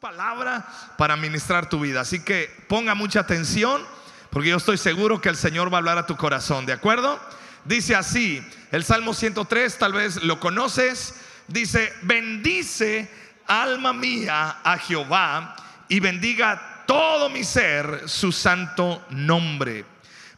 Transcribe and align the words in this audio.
palabra 0.00 0.66
para 0.98 1.16
ministrar 1.16 1.68
tu 1.68 1.80
vida. 1.80 2.02
Así 2.02 2.20
que 2.20 2.50
ponga 2.68 2.94
mucha 2.94 3.20
atención 3.20 3.82
porque 4.30 4.50
yo 4.50 4.58
estoy 4.58 4.76
seguro 4.76 5.20
que 5.20 5.30
el 5.30 5.36
Señor 5.36 5.72
va 5.72 5.78
a 5.78 5.80
hablar 5.80 5.96
a 5.96 6.06
tu 6.06 6.16
corazón, 6.16 6.66
¿de 6.66 6.74
acuerdo? 6.74 7.18
Dice 7.64 7.94
así, 7.94 8.46
el 8.72 8.84
Salmo 8.84 9.14
103, 9.14 9.78
tal 9.78 9.94
vez 9.94 10.22
lo 10.22 10.38
conoces, 10.38 11.14
dice, 11.48 11.92
bendice 12.02 13.10
alma 13.46 13.94
mía 13.94 14.58
a 14.62 14.76
Jehová 14.76 15.56
y 15.88 16.00
bendiga 16.00 16.84
todo 16.86 17.30
mi 17.30 17.42
ser 17.42 18.02
su 18.06 18.32
santo 18.32 19.02
nombre. 19.08 19.86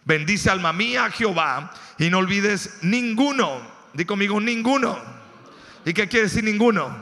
Bendice 0.04 0.50
alma 0.50 0.72
mía 0.72 1.06
a 1.06 1.10
Jehová 1.10 1.72
y 1.98 2.08
no 2.10 2.18
olvides 2.18 2.78
ninguno. 2.82 3.60
Di 3.92 4.04
conmigo 4.04 4.40
ninguno. 4.40 4.96
¿Y 5.84 5.92
qué 5.92 6.08
quiere 6.08 6.26
decir 6.26 6.44
ninguno? 6.44 6.96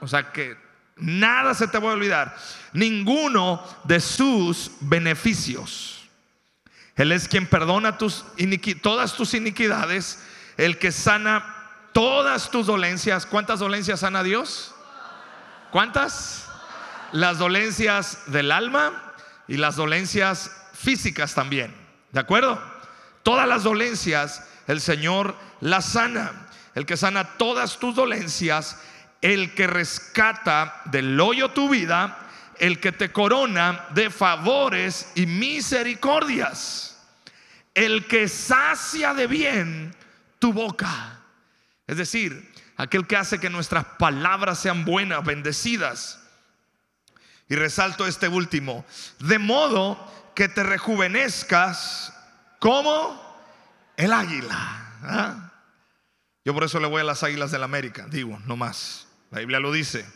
O 0.00 0.06
sea 0.06 0.30
que 0.30 0.65
Nada 0.96 1.54
se 1.54 1.68
te 1.68 1.78
va 1.78 1.90
a 1.90 1.94
olvidar. 1.94 2.36
Ninguno 2.72 3.62
de 3.84 4.00
sus 4.00 4.70
beneficios. 4.80 6.02
Él 6.96 7.12
es 7.12 7.28
quien 7.28 7.46
perdona 7.46 7.98
tus 7.98 8.24
todas 8.82 9.14
tus 9.14 9.34
iniquidades, 9.34 10.18
el 10.56 10.78
que 10.78 10.90
sana 10.92 11.54
todas 11.92 12.50
tus 12.50 12.66
dolencias. 12.66 13.26
¿Cuántas 13.26 13.58
dolencias 13.58 14.00
sana 14.00 14.22
Dios? 14.22 14.74
¿Cuántas? 15.70 16.48
Las 17.12 17.38
dolencias 17.38 18.20
del 18.26 18.50
alma 18.50 19.14
y 19.46 19.58
las 19.58 19.76
dolencias 19.76 20.50
físicas 20.72 21.34
también. 21.34 21.74
¿De 22.12 22.20
acuerdo? 22.20 22.58
Todas 23.22 23.46
las 23.46 23.62
dolencias 23.62 24.42
el 24.66 24.80
Señor 24.80 25.36
las 25.60 25.84
sana. 25.84 26.48
El 26.74 26.86
que 26.86 26.96
sana 26.96 27.36
todas 27.36 27.78
tus 27.78 27.94
dolencias 27.94 28.78
el 29.20 29.54
que 29.54 29.66
rescata 29.66 30.82
del 30.86 31.18
hoyo 31.20 31.50
tu 31.50 31.68
vida, 31.68 32.18
el 32.58 32.80
que 32.80 32.92
te 32.92 33.12
corona 33.12 33.86
de 33.90 34.10
favores 34.10 35.10
y 35.14 35.26
misericordias, 35.26 36.98
el 37.74 38.06
que 38.06 38.28
sacia 38.28 39.14
de 39.14 39.26
bien 39.26 39.94
tu 40.38 40.52
boca. 40.52 41.20
Es 41.86 41.96
decir, 41.96 42.52
aquel 42.76 43.06
que 43.06 43.16
hace 43.16 43.38
que 43.38 43.50
nuestras 43.50 43.84
palabras 43.98 44.58
sean 44.58 44.84
buenas, 44.84 45.24
bendecidas. 45.24 46.22
Y 47.48 47.54
resalto 47.54 48.06
este 48.06 48.28
último, 48.28 48.84
de 49.20 49.38
modo 49.38 50.32
que 50.34 50.48
te 50.48 50.62
rejuvenezcas 50.62 52.12
como 52.58 53.22
el 53.96 54.12
águila. 54.12 54.92
¿ah? 55.02 55.45
Yo 56.46 56.54
por 56.54 56.62
eso 56.62 56.78
le 56.78 56.86
voy 56.86 57.00
a 57.00 57.04
las 57.04 57.24
águilas 57.24 57.50
del 57.50 57.62
la 57.62 57.64
América, 57.64 58.06
digo, 58.08 58.38
no 58.46 58.56
más. 58.56 59.08
La 59.32 59.40
Biblia 59.40 59.58
lo 59.58 59.72
dice. 59.72 60.06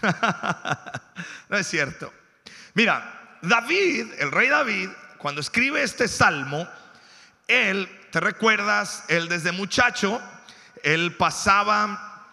no 1.50 1.58
es 1.58 1.66
cierto. 1.66 2.10
Mira, 2.72 3.36
David, 3.42 4.06
el 4.16 4.32
rey 4.32 4.48
David, 4.48 4.88
cuando 5.18 5.42
escribe 5.42 5.82
este 5.82 6.08
salmo, 6.08 6.66
él, 7.48 7.86
¿te 8.10 8.18
recuerdas? 8.18 9.04
Él 9.08 9.28
desde 9.28 9.52
muchacho, 9.52 10.22
él 10.82 11.14
pasaba 11.16 12.24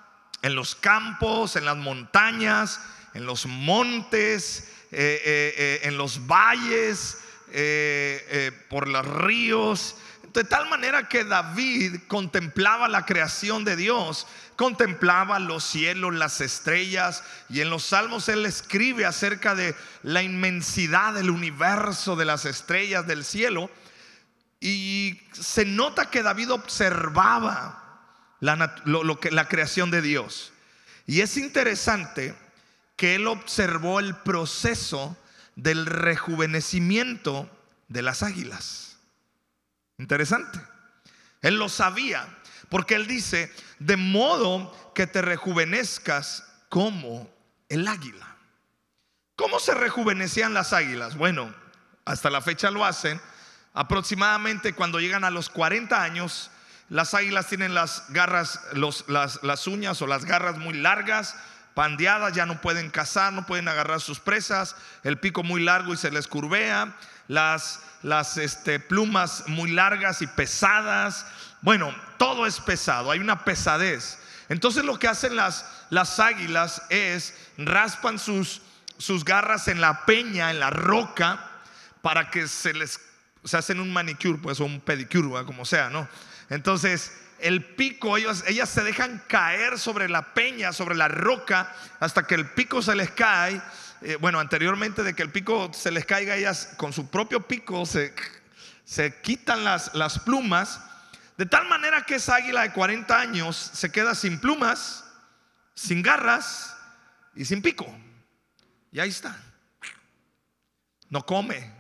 en 0.42 0.56
los 0.56 0.74
campos, 0.74 1.58
en 1.58 1.66
las 1.66 1.76
montañas, 1.76 2.80
en 3.14 3.26
los 3.26 3.48
montes, 3.48 4.72
eh, 4.94 5.22
eh, 5.26 5.54
eh, 5.58 5.80
en 5.84 5.98
los 5.98 6.26
valles, 6.26 7.18
por 8.70 8.88
los 8.88 9.06
ríos. 9.06 9.98
De 10.36 10.44
tal 10.44 10.70
manera 10.70 11.08
que 11.08 11.24
David 11.24 12.02
contemplaba 12.08 12.88
la 12.88 13.06
creación 13.06 13.64
de 13.64 13.76
Dios 13.76 14.28
contemplaba 14.56 15.40
los 15.40 15.64
cielos, 15.64 16.14
las 16.14 16.42
estrellas, 16.42 17.24
y 17.50 17.62
en 17.62 17.70
los 17.70 17.84
salmos 17.84 18.30
él 18.30 18.46
escribe 18.46 19.06
acerca 19.06 19.56
de 19.56 19.76
la 20.04 20.24
inmensidad 20.24 21.14
del 21.14 21.30
universo, 21.30 22.16
de 22.16 22.26
las 22.26 22.46
estrellas 22.46 23.06
del 23.08 23.26
cielo, 23.26 23.70
y 24.60 25.22
se 25.32 25.66
nota 25.66 26.10
que 26.10 26.24
David 26.24 26.52
observaba 26.52 27.82
la, 28.40 29.48
creación 29.50 29.92
de 29.92 30.02
Dios. 30.02 30.54
Y 31.06 31.22
es 31.22 31.38
interesante 31.38 32.36
que 32.96 33.16
él 33.16 33.28
observó 33.28 34.00
el 34.00 34.16
proceso 34.16 35.18
del 35.56 35.86
rejuvenecimiento 35.86 37.50
de 37.90 38.02
las 38.02 38.24
águilas. 38.24 38.85
Interesante. 39.98 40.60
Él 41.42 41.56
lo 41.56 41.70
sabía. 41.70 42.28
Porque 42.70 42.96
Él 42.96 43.08
dice, 43.08 43.54
de 43.80 43.98
modo 43.98 44.92
que 44.94 45.08
te 45.08 45.22
rejuvenezcas 45.22 46.44
como 46.70 47.30
el 47.70 47.88
águila. 47.88 48.36
¿Cómo 49.36 49.60
se 49.60 49.74
rejuvenecían 49.74 50.54
las 50.54 50.74
águilas? 50.74 51.16
Bueno, 51.18 51.54
hasta 52.06 52.30
la 52.30 52.42
fecha 52.42 52.72
lo 52.72 52.86
hacen. 52.86 53.22
Aproximadamente 53.74 54.74
cuando 54.74 55.00
llegan 55.00 55.24
a 55.24 55.30
los 55.30 55.50
40 55.50 56.02
años, 56.02 56.50
las 56.90 57.14
águilas 57.14 57.48
tienen 57.48 57.74
las 57.74 58.06
garras, 58.10 58.62
las, 58.74 59.06
las 59.08 59.68
uñas 59.68 60.02
o 60.02 60.08
las 60.08 60.26
garras 60.26 60.58
muy 60.58 60.74
largas, 60.74 61.36
pandeadas, 61.76 62.34
ya 62.34 62.48
no 62.48 62.60
pueden 62.62 62.90
cazar, 62.90 63.32
no 63.32 63.46
pueden 63.46 63.68
agarrar 63.68 64.02
sus 64.02 64.20
presas, 64.20 64.76
el 65.04 65.20
pico 65.20 65.44
muy 65.44 65.62
largo 65.62 65.94
y 65.94 65.98
se 65.98 66.10
les 66.10 66.28
curvea, 66.28 66.96
las, 67.28 67.82
las 68.02 68.38
este, 68.38 68.80
plumas 68.80 69.44
muy 69.48 69.70
largas 69.70 70.24
y 70.24 70.28
pesadas, 70.28 71.28
bueno, 71.62 71.94
todo 72.18 72.48
es 72.48 72.60
pesado, 72.60 73.12
hay 73.12 73.20
una 73.20 73.44
pesadez. 73.44 74.18
Entonces 74.50 74.84
lo 74.84 74.98
que 74.98 75.08
hacen 75.08 75.36
las, 75.36 75.66
las 75.92 76.20
águilas 76.20 76.82
es 76.90 77.36
raspan 77.58 78.18
sus, 78.18 78.62
sus 78.98 79.24
garras 79.24 79.68
en 79.68 79.82
la 79.82 80.06
peña, 80.06 80.50
en 80.50 80.60
la 80.60 80.72
roca, 80.72 81.52
para 82.02 82.32
que 82.32 82.48
se 82.48 82.74
les 82.74 83.00
se 83.46 83.58
hacen 83.58 83.80
un 83.80 83.94
manicure, 83.94 84.40
pues 84.40 84.60
o 84.60 84.66
un 84.66 84.82
pedicure, 84.82 85.46
como 85.46 85.66
sea, 85.66 85.90
¿no? 85.90 86.08
Entonces, 86.50 87.12
el 87.40 87.64
pico, 87.64 88.18
ellas 88.18 88.70
se 88.70 88.84
dejan 88.84 89.22
caer 89.28 89.78
sobre 89.78 90.10
la 90.10 90.34
peña, 90.34 90.74
sobre 90.74 90.96
la 90.96 91.08
roca, 91.08 91.74
hasta 92.00 92.26
que 92.26 92.36
el 92.36 92.50
pico 92.52 92.82
se 92.82 92.96
les 92.96 93.12
cae. 93.12 93.62
Eh, 94.02 94.18
bueno, 94.18 94.40
anteriormente 94.40 95.04
de 95.04 95.14
que 95.14 95.24
el 95.24 95.32
pico 95.32 95.72
se 95.74 95.92
les 95.92 96.06
caiga, 96.06 96.36
ellas 96.36 96.74
con 96.78 96.94
su 96.94 97.10
propio 97.10 97.42
pico 97.48 97.86
se, 97.86 98.14
se 98.84 99.22
quitan 99.22 99.64
las, 99.64 99.94
las 99.94 100.20
plumas 100.20 100.80
de 101.38 101.46
tal 101.46 101.68
manera 101.68 102.06
que 102.06 102.16
esa 102.16 102.36
águila 102.36 102.62
de 102.62 102.72
40 102.72 103.20
años 103.20 103.56
se 103.74 103.92
queda 103.92 104.16
sin 104.16 104.40
plumas, 104.40 105.04
sin 105.74 106.02
garras 106.02 106.76
y 107.36 107.44
sin 107.44 107.62
pico. 107.62 107.86
Y 108.92 109.00
ahí 109.00 109.10
está. 109.10 109.38
No 111.10 111.26
come, 111.26 111.72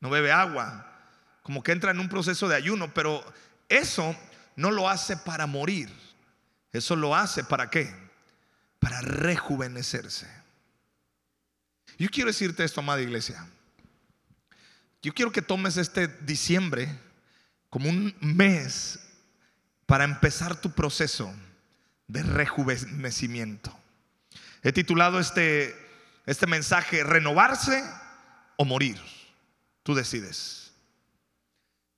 no 0.00 0.08
bebe 0.08 0.32
agua, 0.32 0.90
como 1.42 1.62
que 1.62 1.72
entra 1.72 1.90
en 1.90 2.00
un 2.00 2.08
proceso 2.08 2.48
de 2.48 2.56
ayuno, 2.56 2.92
pero 2.94 3.22
eso 3.68 4.16
no 4.56 4.70
lo 4.70 4.88
hace 4.88 5.16
para 5.16 5.46
morir. 5.46 5.90
Eso 6.72 6.96
lo 6.96 7.14
hace 7.14 7.44
para 7.44 7.70
qué? 7.70 7.94
Para 8.78 9.00
rejuvenecerse. 9.00 10.28
Yo 11.98 12.08
quiero 12.10 12.28
decirte 12.28 12.64
esto, 12.64 12.80
amada 12.80 13.00
iglesia. 13.00 13.46
Yo 15.02 15.12
quiero 15.12 15.32
que 15.32 15.42
tomes 15.42 15.76
este 15.76 16.08
diciembre 16.08 16.88
como 17.70 17.88
un 17.88 18.14
mes 18.20 18.98
para 19.86 20.04
empezar 20.04 20.60
tu 20.60 20.72
proceso 20.72 21.32
de 22.08 22.22
rejuvenecimiento. 22.22 23.76
He 24.62 24.72
titulado 24.72 25.20
este, 25.20 25.76
este 26.26 26.46
mensaje 26.46 27.04
Renovarse 27.04 27.84
o 28.56 28.64
morir. 28.64 29.00
Tú 29.82 29.94
decides. 29.94 30.72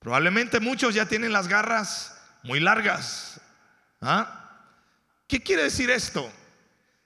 Probablemente 0.00 0.60
muchos 0.60 0.94
ya 0.94 1.06
tienen 1.06 1.32
las 1.32 1.48
garras 1.48 2.15
muy 2.46 2.60
largas. 2.60 3.40
¿Ah? 4.00 4.50
¿Qué 5.28 5.42
quiere 5.42 5.64
decir 5.64 5.90
esto? 5.90 6.30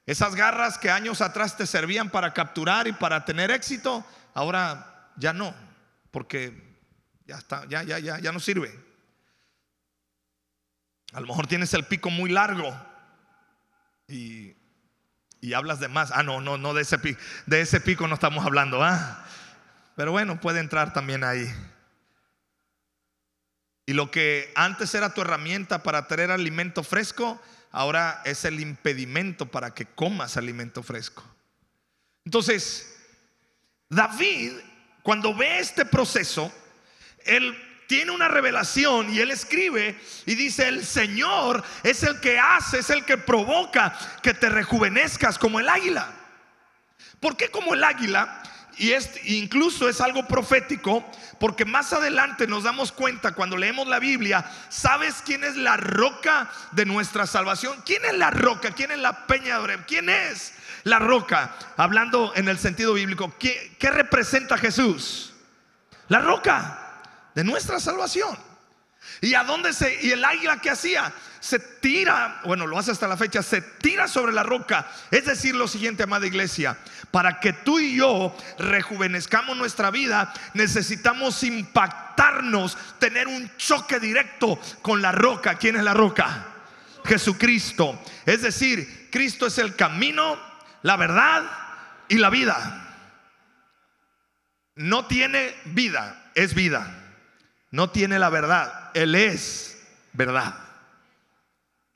Esas 0.07 0.35
garras 0.35 0.79
que 0.79 0.91
años 0.91 1.21
atrás 1.21 1.57
te 1.57 1.67
servían 1.67 2.11
para 2.11 2.33
capturar 2.35 2.87
y 2.87 2.93
para 2.93 3.25
tener 3.25 3.51
éxito, 3.51 4.05
ahora 4.35 5.11
ya 5.17 5.33
no, 5.33 5.55
porque 6.11 6.79
ya 7.27 7.37
está, 7.37 7.65
ya, 7.69 7.83
ya, 7.83 7.99
ya, 7.99 8.19
ya 8.19 8.33
no 8.33 8.41
sirve. 8.41 8.77
A 11.13 11.21
lo 11.21 11.27
mejor 11.27 11.47
tienes 11.47 11.73
el 11.75 11.85
pico 11.85 12.11
muy 12.11 12.31
largo 12.31 12.77
y, 14.09 14.57
hablas 15.55 15.81
de 15.81 15.89
más. 15.89 16.13
Ah, 16.13 16.23
no, 16.23 16.41
no, 16.41 16.59
no, 16.59 16.75
de 16.75 16.83
ese, 16.83 16.99
pico, 16.99 17.21
de 17.47 17.61
ese 17.61 17.81
pico 17.81 18.07
no 18.07 18.15
estamos 18.15 18.45
hablando. 18.45 18.83
¿ah? 18.83 19.25
Pero 19.97 20.13
bueno, 20.13 20.41
puede 20.41 20.61
entrar 20.61 20.93
también 20.93 21.25
ahí. 21.25 21.49
Y 23.91 23.93
lo 23.93 24.09
que 24.09 24.53
antes 24.55 24.95
era 24.95 25.15
tu 25.15 25.21
herramienta 25.21 25.83
para 25.83 26.07
traer 26.07 26.31
alimento 26.31 26.85
fresco, 26.85 27.43
ahora 27.73 28.23
es 28.25 28.45
el 28.45 28.61
impedimento 28.61 29.47
para 29.47 29.75
que 29.75 29.85
comas 29.85 30.37
alimento 30.37 30.85
fresco. 30.85 31.25
Entonces, 32.25 32.97
David, 33.89 34.53
cuando 35.03 35.35
ve 35.35 35.59
este 35.59 35.85
proceso, 35.85 36.53
él 37.25 37.53
tiene 37.89 38.13
una 38.13 38.29
revelación 38.29 39.13
y 39.13 39.19
él 39.19 39.33
escribe 39.33 40.01
y 40.25 40.37
dice, 40.37 40.69
el 40.69 40.87
Señor 40.87 41.65
es 41.83 42.05
el 42.05 42.21
que 42.21 42.39
hace, 42.39 42.79
es 42.79 42.91
el 42.91 43.05
que 43.05 43.19
provoca 43.19 43.99
que 44.23 44.35
te 44.35 44.51
rejuvenezcas 44.51 45.37
como 45.37 45.59
el 45.59 45.69
águila. 45.69 46.15
¿Por 47.19 47.37
qué 47.37 47.51
como 47.51 47.75
el 47.75 47.83
águila? 47.83 48.41
Y 48.81 48.93
es, 48.93 49.11
incluso 49.25 49.91
es 49.91 50.01
algo 50.01 50.27
profético, 50.27 51.05
porque 51.39 51.67
más 51.67 51.93
adelante 51.93 52.47
nos 52.47 52.65
damos 52.65 52.93
cuenta 52.93 53.33
cuando 53.33 53.59
leemos 53.59 53.87
la 53.87 53.99
Biblia, 53.99 54.51
¿sabes 54.71 55.17
quién 55.23 55.45
es 55.45 55.55
la 55.55 55.77
roca 55.77 56.51
de 56.73 56.87
nuestra 56.87 57.27
salvación? 57.27 57.83
¿Quién 57.85 58.03
es 58.07 58.15
la 58.15 58.31
roca? 58.31 58.71
¿Quién 58.71 58.91
es 58.91 58.99
la 58.99 59.27
peña 59.27 59.57
de 59.57 59.65
Oreb? 59.65 59.85
¿Quién 59.87 60.09
es 60.09 60.55
la 60.85 60.99
roca? 60.99 61.55
Hablando 61.77 62.33
en 62.35 62.49
el 62.49 62.59
sentido 62.59 62.95
bíblico, 62.95 63.35
¿qué, 63.39 63.77
qué 63.79 63.91
representa 63.91 64.57
Jesús? 64.57 65.35
La 66.09 66.21
roca 66.21 67.03
de 67.35 67.45
nuestra 67.45 67.81
salvación. 67.81 68.35
¿Y 69.21 69.35
a 69.35 69.45
dónde 69.45 69.75
se.? 69.75 69.99
¿Y 70.07 70.13
el 70.13 70.25
águila 70.25 70.59
que 70.59 70.71
hacía? 70.71 71.13
Se 71.41 71.59
tira, 71.59 72.41
bueno, 72.45 72.67
lo 72.67 72.79
hace 72.79 72.91
hasta 72.91 73.09
la 73.09 73.17
fecha, 73.17 73.43
se 73.43 73.61
tira 73.61 74.07
sobre 74.07 74.33
la 74.33 74.43
roca. 74.43 74.87
Es 75.11 75.25
decir, 75.25 75.55
lo 75.55 75.67
siguiente, 75.67 76.03
amada 76.03 76.27
iglesia: 76.27 76.77
para 77.11 77.41
que 77.41 77.53
tú 77.53 77.79
y 77.79 77.97
yo 77.97 78.37
rejuvenezcamos 78.59 79.57
nuestra 79.57 79.91
vida, 79.91 80.33
necesitamos 80.55 81.43
impactarnos, 81.43 82.77
tener 82.99 83.27
un 83.27 83.51
choque 83.57 83.99
directo 83.99 84.61
con 84.83 85.03
la 85.03 85.13
roca. 85.13 85.57
¿Quién 85.57 85.77
es 85.77 85.83
la 85.83 85.95
roca? 85.95 86.47
Jesucristo. 87.05 87.99
Es 88.27 88.43
decir, 88.43 89.09
Cristo 89.11 89.47
es 89.47 89.59
el 89.59 89.75
camino, 89.75 90.39
la 90.83 90.97
verdad 90.97 91.43
y 92.09 92.19
la 92.19 92.31
vida. 92.31 92.87
No 94.77 95.07
tiene 95.07 95.55
vida, 95.65 96.31
es 96.35 96.55
vida 96.55 97.01
no 97.71 97.91
tiene 97.91 98.19
la 98.19 98.31
verdad. 98.31 98.91
Él 98.95 99.15
es 99.15 99.79
verdad. 100.13 100.55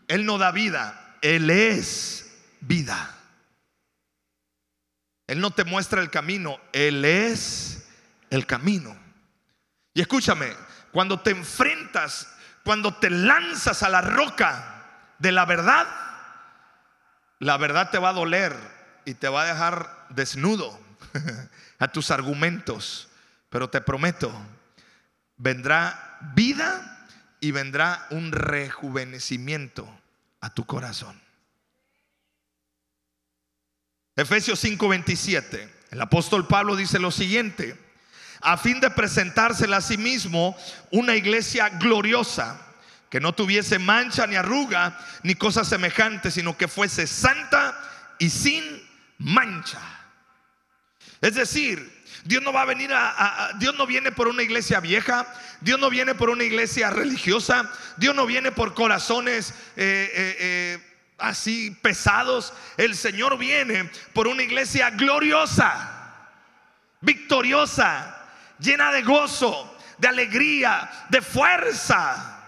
Él 0.08 0.26
no 0.26 0.38
da 0.38 0.50
vida, 0.50 1.16
Él 1.22 1.50
es 1.50 2.32
vida. 2.60 3.10
Él 5.26 5.40
no 5.40 5.50
te 5.50 5.64
muestra 5.64 6.02
el 6.02 6.10
camino, 6.10 6.60
Él 6.72 7.04
es 7.04 7.88
el 8.30 8.46
camino. 8.46 8.96
Y 9.94 10.00
escúchame, 10.00 10.52
cuando 10.92 11.20
te 11.20 11.30
enfrentas, 11.30 12.28
cuando 12.64 12.94
te 12.94 13.10
lanzas 13.10 13.82
a 13.82 13.88
la 13.88 14.00
roca 14.00 14.84
de 15.18 15.32
la 15.32 15.44
verdad, 15.44 15.86
la 17.38 17.56
verdad 17.56 17.90
te 17.90 17.98
va 17.98 18.10
a 18.10 18.14
doler 18.14 18.54
y 19.04 19.14
te 19.14 19.28
va 19.28 19.42
a 19.42 19.46
dejar 19.46 20.06
desnudo 20.10 20.78
a 21.78 21.88
tus 21.88 22.10
argumentos. 22.10 23.08
Pero 23.50 23.70
te 23.70 23.80
prometo 23.80 24.32
vendrá 25.36 26.18
vida 26.34 26.93
y 27.44 27.50
vendrá 27.50 28.06
un 28.08 28.32
rejuvenecimiento 28.32 29.86
a 30.40 30.54
tu 30.54 30.64
corazón. 30.64 31.20
Efesios 34.16 34.58
5:27. 34.64 35.68
El 35.90 36.00
apóstol 36.00 36.46
Pablo 36.46 36.74
dice 36.74 36.98
lo 36.98 37.10
siguiente, 37.10 37.78
a 38.40 38.56
fin 38.56 38.80
de 38.80 38.90
presentársela 38.90 39.76
a 39.76 39.82
sí 39.82 39.98
mismo 39.98 40.56
una 40.90 41.16
iglesia 41.16 41.68
gloriosa, 41.68 42.58
que 43.10 43.20
no 43.20 43.34
tuviese 43.34 43.78
mancha 43.78 44.26
ni 44.26 44.36
arruga 44.36 44.98
ni 45.22 45.34
cosa 45.34 45.66
semejante, 45.66 46.30
sino 46.30 46.56
que 46.56 46.66
fuese 46.66 47.06
santa 47.06 47.78
y 48.18 48.30
sin 48.30 48.64
mancha. 49.18 49.82
Es 51.20 51.34
decir, 51.34 51.93
Dios 52.24 52.42
no 52.42 52.54
va 52.54 52.62
a 52.62 52.66
venir 52.66 52.90
a, 52.92 53.52
Dios 53.58 53.74
no 53.76 53.86
viene 53.86 54.10
por 54.10 54.28
una 54.28 54.42
iglesia 54.42 54.80
vieja, 54.80 55.26
Dios 55.60 55.78
no 55.78 55.90
viene 55.90 56.14
por 56.14 56.30
una 56.30 56.42
iglesia 56.42 56.88
religiosa, 56.88 57.70
Dios 57.98 58.14
no 58.14 58.24
viene 58.24 58.50
por 58.50 58.72
corazones 58.72 59.50
eh, 59.76 60.10
eh, 60.14 60.36
eh, 60.38 60.94
así 61.18 61.70
pesados. 61.82 62.54
El 62.78 62.96
Señor 62.96 63.36
viene 63.36 63.90
por 64.14 64.26
una 64.26 64.42
iglesia 64.42 64.88
gloriosa, 64.90 66.30
victoriosa, 67.02 68.26
llena 68.58 68.90
de 68.90 69.02
gozo, 69.02 69.76
de 69.98 70.08
alegría, 70.08 70.90
de 71.10 71.20
fuerza. 71.20 72.42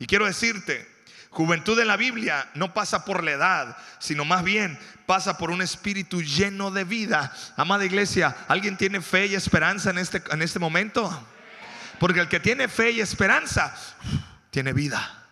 Y 0.00 0.06
quiero 0.06 0.26
decirte, 0.26 0.93
Juventud 1.34 1.76
en 1.80 1.88
la 1.88 1.96
Biblia 1.96 2.48
no 2.54 2.72
pasa 2.72 3.04
por 3.04 3.24
la 3.24 3.32
edad, 3.32 3.76
sino 3.98 4.24
más 4.24 4.44
bien 4.44 4.78
pasa 5.04 5.36
por 5.36 5.50
un 5.50 5.62
espíritu 5.62 6.22
lleno 6.22 6.70
de 6.70 6.84
vida. 6.84 7.34
Amada 7.56 7.84
iglesia, 7.84 8.36
¿alguien 8.46 8.76
tiene 8.76 9.00
fe 9.00 9.26
y 9.26 9.34
esperanza 9.34 9.90
en 9.90 9.98
este, 9.98 10.22
en 10.30 10.42
este 10.42 10.60
momento? 10.60 11.26
Porque 11.98 12.20
el 12.20 12.28
que 12.28 12.38
tiene 12.38 12.68
fe 12.68 12.92
y 12.92 13.00
esperanza, 13.00 13.74
tiene 14.50 14.72
vida. 14.72 15.26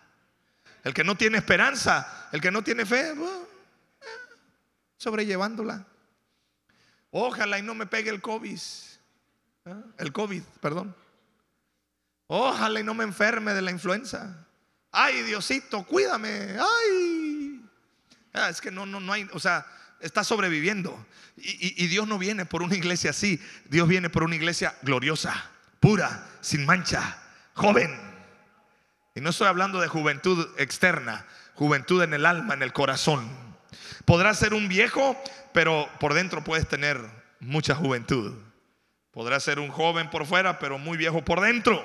El 0.83 0.93
que 0.93 1.05
no 1.05 1.15
tiene 1.15 1.37
esperanza, 1.37 2.27
el 2.33 2.41
que 2.41 2.51
no 2.51 2.61
tiene 2.63 2.85
fe, 2.85 3.15
sobrellevándola. 4.97 5.85
Ojalá 7.11 7.59
y 7.59 7.61
no 7.61 7.75
me 7.75 7.85
pegue 7.85 8.09
el 8.09 8.21
COVID. 8.21 8.59
¿eh? 9.65 9.75
El 9.99 10.11
COVID, 10.11 10.43
perdón. 10.59 10.93
Ojalá 12.27 12.81
y 12.81 12.83
no 12.83 12.93
me 12.93 13.05
enferme 13.05 13.53
de 13.53 13.61
la 13.61 13.71
influenza. 13.71 14.45
Ay, 14.95 15.23
Diosito, 15.23 15.83
cuídame. 15.83 16.55
Ay. 16.59 17.59
Ah, 18.31 18.49
es 18.49 18.61
que 18.61 18.69
no, 18.69 18.85
no, 18.85 18.99
no 18.99 19.11
hay, 19.11 19.27
o 19.33 19.39
sea, 19.39 19.65
está 19.99 20.23
sobreviviendo. 20.23 21.05
Y, 21.35 21.83
y, 21.83 21.87
Dios 21.87 22.07
no 22.07 22.19
viene 22.19 22.45
por 22.45 22.61
una 22.61 22.75
iglesia 22.75 23.09
así. 23.09 23.41
Dios 23.65 23.87
viene 23.87 24.11
por 24.11 24.23
una 24.23 24.35
iglesia 24.35 24.75
gloriosa, 24.83 25.49
pura, 25.79 26.27
sin 26.41 26.63
mancha, 26.65 27.19
joven. 27.55 27.99
Y 29.15 29.21
no 29.21 29.31
estoy 29.31 29.47
hablando 29.47 29.81
de 29.81 29.87
juventud 29.87 30.47
externa, 30.59 31.25
juventud 31.55 32.03
en 32.03 32.13
el 32.13 32.27
alma, 32.27 32.53
en 32.53 32.61
el 32.61 32.71
corazón. 32.71 33.27
Podrás 34.05 34.37
ser 34.37 34.53
un 34.53 34.67
viejo, 34.67 35.19
pero 35.53 35.89
por 35.99 36.13
dentro 36.13 36.43
puedes 36.43 36.67
tener 36.67 37.01
mucha 37.39 37.73
juventud. 37.73 38.35
Podrás 39.11 39.43
ser 39.43 39.59
un 39.59 39.69
joven 39.69 40.11
por 40.11 40.27
fuera, 40.27 40.59
pero 40.59 40.77
muy 40.77 40.97
viejo 40.97 41.25
por 41.25 41.41
dentro. 41.41 41.83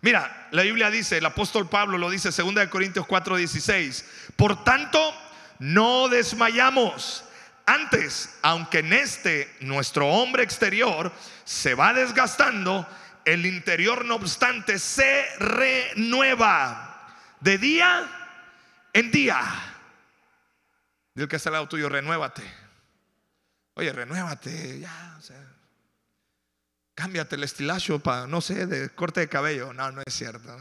Mira, 0.00 0.48
la 0.50 0.62
Biblia 0.62 0.90
dice, 0.90 1.18
el 1.18 1.26
apóstol 1.26 1.68
Pablo 1.68 1.98
lo 1.98 2.10
dice, 2.10 2.30
2 2.30 2.68
Corintios 2.68 3.06
4:16, 3.06 4.04
por 4.36 4.64
tanto, 4.64 5.14
no 5.58 6.08
desmayamos. 6.08 7.24
Antes, 7.66 8.38
aunque 8.42 8.80
en 8.80 8.92
este 8.92 9.56
nuestro 9.60 10.06
hombre 10.08 10.42
exterior 10.42 11.10
se 11.44 11.74
va 11.74 11.94
desgastando, 11.94 12.86
el 13.24 13.46
interior 13.46 14.04
no 14.04 14.16
obstante 14.16 14.78
se 14.78 15.24
renueva 15.38 17.16
de 17.40 17.56
día 17.56 18.06
en 18.92 19.10
día. 19.10 19.40
Dile 21.14 21.28
que 21.28 21.36
está 21.36 21.48
al 21.48 21.54
lado 21.54 21.68
tuyo, 21.68 21.88
renuévate. 21.88 22.42
Oye, 23.74 23.92
renuévate, 23.92 24.80
ya, 24.80 25.16
o 25.18 25.22
sea, 25.22 25.53
cámbiate 26.94 27.36
el 27.36 27.44
estilacho 27.44 27.98
para, 27.98 28.26
no 28.26 28.40
sé, 28.40 28.66
de 28.66 28.88
corte 28.90 29.20
de 29.20 29.28
cabello. 29.28 29.72
No, 29.72 29.90
no 29.90 30.02
es 30.04 30.14
cierto. 30.14 30.56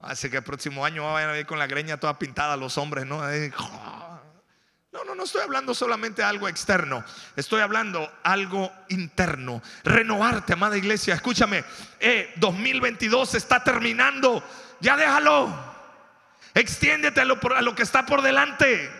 Así 0.00 0.30
que 0.30 0.36
el 0.38 0.44
próximo 0.44 0.84
año 0.84 1.12
vayan 1.12 1.30
a 1.30 1.38
ir 1.38 1.46
con 1.46 1.58
la 1.58 1.66
greña 1.66 1.98
toda 1.98 2.18
pintada 2.18 2.56
los 2.56 2.78
hombres, 2.78 3.04
¿no? 3.04 3.20
No, 4.90 5.04
no, 5.04 5.14
no 5.14 5.24
estoy 5.24 5.42
hablando 5.42 5.74
solamente 5.74 6.22
de 6.22 6.28
algo 6.28 6.48
externo, 6.48 7.04
estoy 7.36 7.60
hablando 7.60 8.10
algo 8.22 8.72
interno. 8.88 9.62
Renovarte, 9.84 10.54
amada 10.54 10.76
iglesia, 10.78 11.14
escúchame, 11.14 11.64
eh, 12.00 12.32
2022 12.36 13.34
está 13.34 13.62
terminando, 13.62 14.42
ya 14.80 14.96
déjalo, 14.96 15.54
extiéndete 16.54 17.20
a 17.20 17.24
lo 17.26 17.74
que 17.74 17.82
está 17.82 18.06
por 18.06 18.22
delante. 18.22 18.90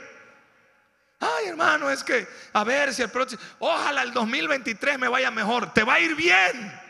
Ay, 1.20 1.48
hermano, 1.48 1.90
es 1.90 2.04
que 2.04 2.28
a 2.52 2.62
ver 2.62 2.94
si 2.94 3.02
el 3.02 3.10
próximo, 3.10 3.42
ojalá 3.58 4.02
el 4.02 4.12
2023 4.12 4.98
me 4.98 5.08
vaya 5.08 5.30
mejor. 5.30 5.72
Te 5.72 5.82
va 5.82 5.94
a 5.94 6.00
ir 6.00 6.14
bien. 6.14 6.80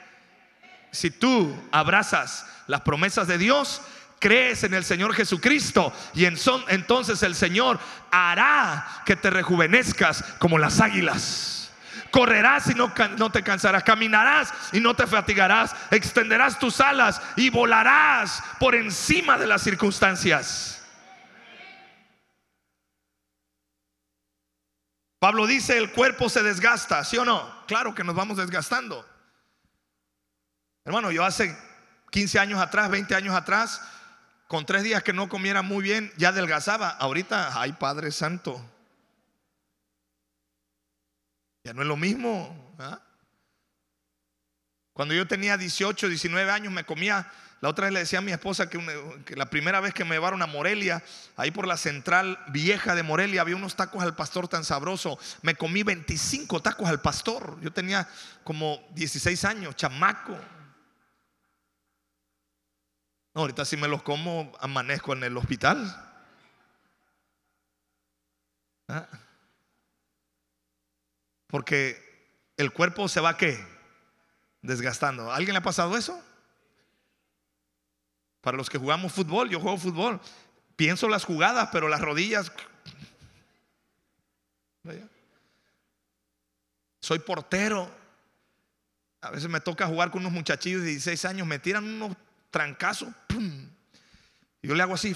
Si 0.91 1.11
tú 1.11 1.55
abrazas 1.73 2.47
las 2.67 2.83
promesas 2.83 3.27
de 3.27 3.39
Dios, 3.39 3.81
crees 4.19 4.65
en 4.65 4.75
el 4.75 4.85
Señor 4.85 5.15
Jesucristo 5.15 5.93
y 6.15 6.25
entonces 6.25 7.23
el 7.23 7.35
Señor 7.35 7.79
hará 8.11 9.03
que 9.07 9.17
te 9.17 9.31
rejuvenezcas 9.31 10.23
como 10.39 10.59
las 10.59 10.81
águilas. 10.81 11.71
Correrás 12.11 12.69
y 12.69 12.75
no, 12.75 12.93
no, 13.19 13.31
te 13.31 13.43
cansarás, 13.43 13.83
caminarás 13.83 14.53
y 14.73 14.81
no 14.81 14.95
te 14.95 15.07
fatigarás, 15.07 15.75
extenderás 15.91 16.59
tus 16.59 16.81
alas 16.81 17.21
y 17.37 17.51
volarás 17.51 18.43
por 18.59 18.75
encima 18.75 19.37
de 19.37 19.47
las 19.47 19.63
circunstancias. 19.63 20.78
Pablo 25.19 25.47
dice, 25.47 25.77
el 25.77 25.93
cuerpo 25.93 26.29
se 26.29 26.43
desgasta, 26.43 27.05
¿sí 27.05 27.17
o 27.19 27.25
no? 27.25 27.67
Claro 27.67 27.95
que 27.95 28.05
nos 28.05 28.15
vamos 28.15 28.37
desgastando. 28.37 29.05
Hermano, 30.85 31.11
yo 31.11 31.25
hace 31.25 31.57
15 32.11 32.39
años 32.39 32.61
atrás, 32.61 32.89
20 32.91 33.15
años 33.15 33.35
atrás, 33.35 33.83
con 34.47 34.65
tres 34.65 34.83
días 34.83 35.03
que 35.03 35.13
no 35.13 35.29
comiera 35.29 35.63
muy 35.63 35.83
bien, 35.83 36.13
ya 36.17 36.29
adelgazaba. 36.29 36.89
Ahorita, 36.89 37.61
ay 37.61 37.73
Padre 37.73 38.13
Santo. 38.13 38.65
Ya 41.65 41.75
no 41.75 41.83
es 41.83 41.89
lo 41.89 41.97
mismo. 41.97 42.75
Cuando 44.93 45.15
yo 45.15 45.27
tenía 45.27 45.57
18, 45.57 46.09
19 46.09 46.51
años 46.51 46.73
me 46.73 46.85
comía 46.85 47.31
La 47.61 47.69
otra 47.69 47.87
vez 47.87 47.93
le 47.93 48.00
decía 48.00 48.21
a 48.21 48.23
mi 48.23 48.31
esposa 48.31 48.71
que, 48.71 48.79
la 49.35 49.50
primera 49.50 49.81
vez 49.81 49.93
que 49.93 50.05
me 50.05 50.15
llevaron 50.15 50.43
a 50.43 50.47
Morelia, 50.47 51.03
ahí 51.37 51.50
por 51.50 51.67
la 51.67 51.77
central 51.77 52.38
vieja 52.49 52.95
de 52.95 53.03
Morelia, 53.03 53.41
había 53.41 53.57
unos 53.57 53.75
tacos 53.75 54.03
al 54.03 54.15
pastor 54.15 54.47
tan 54.47 54.65
sabroso. 54.65 55.19
Me 55.43 55.57
comí 55.57 55.83
25 55.83 56.62
tacos 56.62 56.88
al 56.88 57.00
pastor. 57.00 57.59
Yo 57.61 57.73
tenía 57.73 58.09
como 58.45 58.81
16 58.95 59.45
años, 59.45 59.75
chamaco. 59.75 60.38
No, 63.35 63.41
ahorita 63.41 63.65
si 63.65 63.77
me 63.77 63.88
los 63.88 64.03
como, 64.03 64.53
amanezco 64.61 65.12
en 65.12 65.25
el 65.25 65.37
hospital. 65.37 66.05
¿Ah? 68.87 69.09
Porque 71.49 72.53
el 72.57 72.73
cuerpo 72.73 73.09
se 73.09 73.21
va 73.21 73.37
qué? 73.37 73.59
Desgastando. 74.62 75.33
¿Alguien 75.33 75.55
le 75.55 75.59
ha 75.59 75.62
pasado 75.62 75.97
eso? 75.97 76.23
Para 78.40 78.57
los 78.57 78.71
que 78.71 78.78
jugamos 78.78 79.12
fútbol, 79.12 79.50
yo 79.50 79.61
juego 79.61 79.78
fútbol. 79.78 80.21
Pienso 80.76 81.09
las 81.09 81.25
jugadas, 81.25 81.68
pero 81.73 81.88
las 81.88 82.00
rodillas. 82.00 82.52
Soy 87.00 87.18
portero. 87.18 87.90
A 89.21 89.30
veces 89.30 89.49
me 89.49 89.61
toca 89.61 89.87
jugar 89.87 90.11
con 90.11 90.21
unos 90.21 90.33
muchachillos 90.33 90.83
de 90.83 90.88
16 90.88 91.25
años, 91.25 91.47
me 91.47 91.59
tiran 91.59 91.85
unos 91.85 92.16
trancazos. 92.50 93.09
Y 94.61 94.68
yo 94.68 94.75
le 94.75 94.83
hago 94.83 94.95
así. 94.95 95.14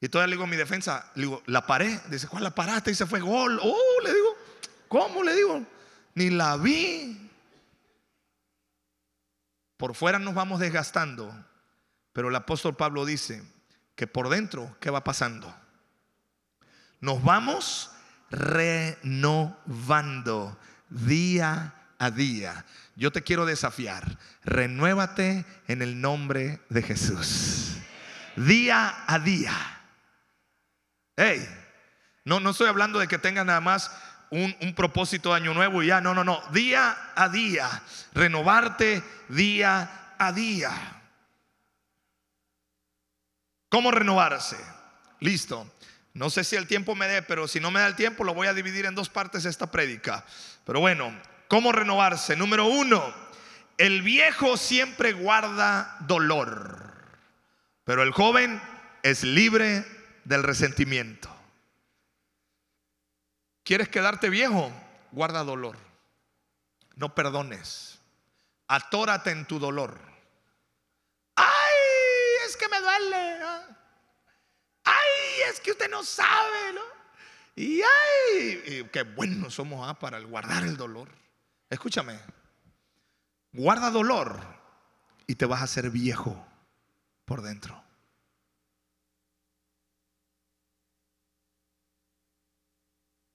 Y 0.00 0.08
todavía 0.08 0.28
le 0.28 0.32
digo 0.34 0.44
a 0.44 0.48
mi 0.48 0.56
defensa, 0.56 1.10
le 1.14 1.22
digo, 1.22 1.42
la 1.46 1.66
paré. 1.66 2.00
Dice, 2.08 2.28
¿cuál 2.28 2.44
la 2.44 2.54
paraste? 2.54 2.90
Y 2.90 2.94
se 2.94 3.06
fue 3.06 3.20
gol. 3.20 3.58
Oh, 3.62 4.00
le 4.04 4.12
digo, 4.12 4.36
¿cómo 4.88 5.22
le 5.22 5.34
digo? 5.34 5.62
Ni 6.14 6.30
la 6.30 6.56
vi. 6.56 7.30
Por 9.76 9.94
fuera 9.94 10.18
nos 10.18 10.34
vamos 10.34 10.60
desgastando. 10.60 11.34
Pero 12.16 12.30
el 12.30 12.34
apóstol 12.34 12.74
Pablo 12.74 13.04
dice 13.04 13.44
que 13.94 14.06
por 14.06 14.30
dentro, 14.30 14.74
¿qué 14.80 14.88
va 14.88 15.04
pasando? 15.04 15.54
Nos 16.98 17.22
vamos 17.22 17.90
renovando 18.30 18.98
día 20.88 21.74
a 21.98 22.10
día. 22.10 22.64
Yo 22.94 23.12
te 23.12 23.22
quiero 23.22 23.44
desafiar. 23.44 24.16
Renuévate 24.44 25.44
en 25.68 25.82
el 25.82 26.00
nombre 26.00 26.62
de 26.70 26.80
Jesús. 26.80 27.76
Día 28.34 29.04
a 29.06 29.18
día. 29.18 29.52
Hey, 31.18 31.46
no, 32.24 32.40
no 32.40 32.48
estoy 32.52 32.68
hablando 32.68 32.98
de 32.98 33.08
que 33.08 33.18
tengas 33.18 33.44
nada 33.44 33.60
más 33.60 33.90
un, 34.30 34.56
un, 34.62 34.74
propósito 34.74 35.28
de 35.28 35.36
año 35.36 35.52
nuevo 35.52 35.82
y 35.82 35.88
ya, 35.88 36.00
no, 36.00 36.14
no, 36.14 36.24
no, 36.24 36.40
día 36.50 36.96
a 37.14 37.28
día, 37.28 37.68
renovarte 38.14 39.04
día 39.28 40.14
a 40.16 40.32
día. 40.32 40.96
¿Cómo 43.68 43.90
renovarse? 43.90 44.56
Listo. 45.20 45.70
No 46.14 46.30
sé 46.30 46.44
si 46.44 46.56
el 46.56 46.66
tiempo 46.66 46.94
me 46.94 47.06
dé, 47.08 47.22
pero 47.22 47.46
si 47.46 47.60
no 47.60 47.70
me 47.70 47.80
da 47.80 47.86
el 47.86 47.96
tiempo, 47.96 48.24
lo 48.24 48.32
voy 48.32 48.46
a 48.46 48.54
dividir 48.54 48.86
en 48.86 48.94
dos 48.94 49.10
partes 49.10 49.44
esta 49.44 49.70
prédica. 49.70 50.24
Pero 50.64 50.80
bueno, 50.80 51.14
¿cómo 51.48 51.72
renovarse? 51.72 52.36
Número 52.36 52.66
uno, 52.66 53.14
el 53.76 54.00
viejo 54.00 54.56
siempre 54.56 55.12
guarda 55.12 55.96
dolor, 56.00 56.94
pero 57.84 58.02
el 58.02 58.12
joven 58.12 58.62
es 59.02 59.24
libre 59.24 59.84
del 60.24 60.42
resentimiento. 60.42 61.28
¿Quieres 63.62 63.88
quedarte 63.88 64.30
viejo? 64.30 64.72
Guarda 65.12 65.44
dolor. 65.44 65.76
No 66.94 67.14
perdones. 67.14 67.98
Atórate 68.68 69.32
en 69.32 69.44
tu 69.44 69.58
dolor. 69.58 69.98
¡Ay! 74.84 75.50
Es 75.50 75.60
que 75.60 75.72
usted 75.72 75.90
no 75.90 76.02
sabe, 76.04 76.72
¿no? 76.74 76.80
Y 77.56 77.80
ay, 77.80 78.88
qué 78.92 79.02
buenos 79.02 79.54
somos 79.54 79.88
¿ah? 79.88 79.98
para 79.98 80.20
guardar 80.20 80.64
el 80.64 80.76
dolor. 80.76 81.08
Escúchame. 81.70 82.18
Guarda 83.52 83.90
dolor 83.90 84.40
y 85.26 85.34
te 85.34 85.46
vas 85.46 85.62
a 85.62 85.64
hacer 85.64 85.90
viejo 85.90 86.46
por 87.24 87.40
dentro. 87.40 87.82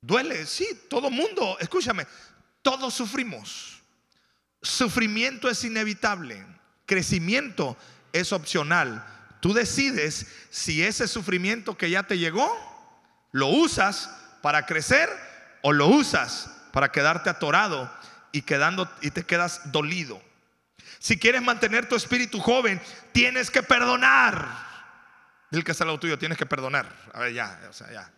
Duele, 0.02 0.46
sí, 0.46 0.68
todo 0.90 1.12
mundo, 1.12 1.58
escúchame, 1.60 2.08
todos 2.62 2.94
sufrimos. 2.94 3.82
Sufrimiento 4.62 5.50
es 5.50 5.64
inevitable, 5.64 6.46
crecimiento 6.86 7.78
es 8.14 8.32
opcional. 8.32 9.21
Tú 9.42 9.54
decides 9.54 10.28
si 10.52 10.84
ese 10.84 11.08
sufrimiento 11.08 11.76
que 11.78 11.90
ya 11.90 12.04
te 12.04 12.18
llegó, 12.18 12.50
lo 13.32 13.48
usas 13.48 14.10
para 14.42 14.66
crecer 14.66 15.10
o 15.62 15.74
lo 15.74 15.88
usas 15.88 16.50
para 16.72 16.92
quedarte 16.92 17.30
atorado 17.30 17.92
y, 18.32 18.44
quedando, 18.44 18.90
y 19.02 19.12
te 19.12 19.24
quedas 19.24 19.72
dolido. 19.72 20.22
Si 21.00 21.18
quieres 21.18 21.42
mantener 21.42 21.90
tu 21.90 21.96
espíritu 21.96 22.40
joven, 22.40 22.80
tienes 23.12 23.50
que 23.50 23.64
perdonar. 23.64 24.48
Dile 25.50 25.64
que 25.64 25.72
es 25.72 25.80
lo 25.80 26.00
tuyo, 26.00 26.20
tienes 26.20 26.38
que 26.38 26.46
perdonar. 26.46 26.88
A 27.12 27.22
ver, 27.22 27.34
ya, 27.34 27.60
o 27.68 27.74
sea, 27.74 27.92
ya. 27.92 28.14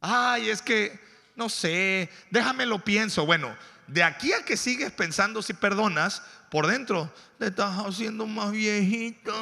Ay, 0.00 0.50
es 0.50 0.60
que, 0.60 1.00
no 1.36 1.48
sé, 1.48 2.10
déjame 2.30 2.66
lo 2.66 2.84
pienso. 2.84 3.24
Bueno, 3.24 3.56
de 3.86 4.02
aquí 4.02 4.32
a 4.32 4.44
que 4.44 4.56
sigues 4.56 4.92
pensando 4.92 5.42
si 5.42 5.52
perdonas, 5.52 6.22
por 6.50 6.66
dentro 6.66 7.12
te 7.38 7.46
estás 7.46 7.78
haciendo 7.78 8.26
más 8.26 8.52
viejito. 8.52 9.32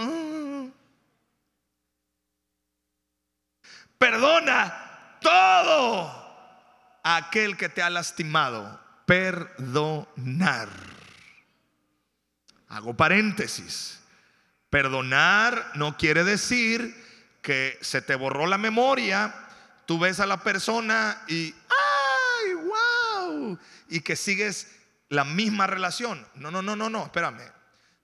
Perdona 3.99 5.19
todo 5.21 7.00
aquel 7.03 7.57
que 7.57 7.69
te 7.69 7.83
ha 7.83 7.91
lastimado. 7.91 8.81
Perdonar. 9.07 10.69
Hago 12.69 12.95
paréntesis. 12.95 14.00
Perdonar 14.71 15.73
no 15.75 15.97
quiere 15.97 16.23
decir 16.23 16.95
que 17.43 17.79
se 17.81 18.03
te 18.03 18.15
borró 18.15 18.47
la 18.47 18.59
memoria 18.59 19.49
Tú 19.88 19.99
ves 19.99 20.21
a 20.21 20.27
la 20.27 20.43
persona 20.43 21.23
y, 21.29 21.55
¡ay, 21.71 22.53
wow! 22.53 23.59
Y 23.88 24.00
que 24.00 24.17
sigues 24.17 24.69
la 25.09 25.25
misma 25.25 25.67
relación. 25.67 26.27
No, 26.35 26.50
no, 26.50 26.62
no, 26.62 26.77
no, 26.77 26.91
no, 26.91 27.05
espérame. 27.05 27.53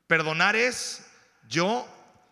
Perdonar 0.06 0.56
es 0.56 1.06
yo 1.48 1.86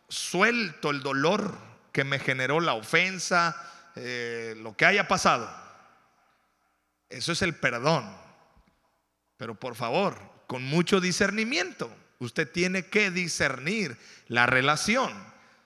suelto 0.08 0.90
el 0.90 1.02
dolor 1.02 1.56
que 1.92 2.04
me 2.04 2.18
generó 2.18 2.60
la 2.60 2.74
ofensa, 2.74 3.56
eh, 3.96 4.54
lo 4.58 4.76
que 4.76 4.86
haya 4.86 5.08
pasado. 5.08 5.50
Eso 7.08 7.32
es 7.32 7.42
el 7.42 7.54
perdón. 7.54 8.10
Pero 9.36 9.54
por 9.54 9.74
favor, 9.74 10.18
con 10.46 10.62
mucho 10.62 11.00
discernimiento, 11.00 11.94
usted 12.18 12.50
tiene 12.50 12.86
que 12.86 13.10
discernir 13.10 13.98
la 14.28 14.46
relación. 14.46 15.12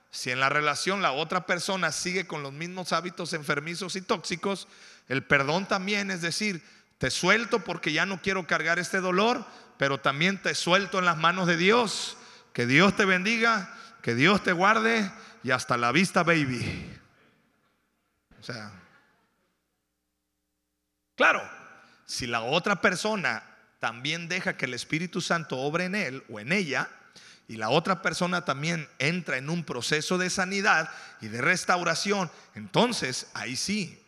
Si 0.09 0.31
en 0.31 0.39
la 0.39 0.49
relación 0.49 1.01
la 1.01 1.11
otra 1.11 1.45
persona 1.45 1.91
sigue 1.91 2.25
con 2.25 2.41
los 2.41 2.53
mismos 2.53 2.91
hábitos 2.91 3.33
enfermizos 3.33 3.95
y 3.95 4.01
tóxicos, 4.01 4.67
el 5.07 5.23
perdón 5.23 5.67
también 5.67 6.11
es 6.11 6.21
decir, 6.21 6.63
te 6.97 7.11
suelto 7.11 7.63
porque 7.63 7.93
ya 7.93 8.05
no 8.05 8.21
quiero 8.21 8.47
cargar 8.47 8.79
este 8.79 8.99
dolor, 8.99 9.45
pero 9.77 9.99
también 9.99 10.41
te 10.41 10.55
suelto 10.55 10.99
en 10.99 11.05
las 11.05 11.17
manos 11.17 11.47
de 11.47 11.57
Dios. 11.57 12.17
Que 12.53 12.65
Dios 12.65 12.95
te 12.95 13.05
bendiga, 13.05 13.71
que 14.01 14.15
Dios 14.15 14.43
te 14.43 14.51
guarde 14.51 15.11
y 15.43 15.51
hasta 15.51 15.77
la 15.77 15.91
vista, 15.91 16.23
baby. 16.23 16.99
O 18.39 18.43
sea, 18.43 18.71
claro, 21.15 21.47
si 22.05 22.25
la 22.25 22.41
otra 22.41 22.81
persona 22.81 23.43
también 23.79 24.27
deja 24.27 24.57
que 24.57 24.65
el 24.65 24.73
Espíritu 24.73 25.21
Santo 25.21 25.57
obre 25.57 25.85
en 25.85 25.93
él 25.93 26.23
o 26.29 26.39
en 26.39 26.51
ella, 26.51 26.89
y 27.49 27.55
la 27.55 27.69
otra 27.69 28.01
persona 28.01 28.43
también 28.43 28.89
entra 28.99 29.37
en 29.37 29.49
un 29.49 29.63
proceso 29.63 30.17
de 30.17 30.29
sanidad 30.29 30.89
y 31.21 31.27
de 31.27 31.41
restauración, 31.41 32.29
entonces 32.55 33.27
ahí 33.33 33.55
sí, 33.55 34.03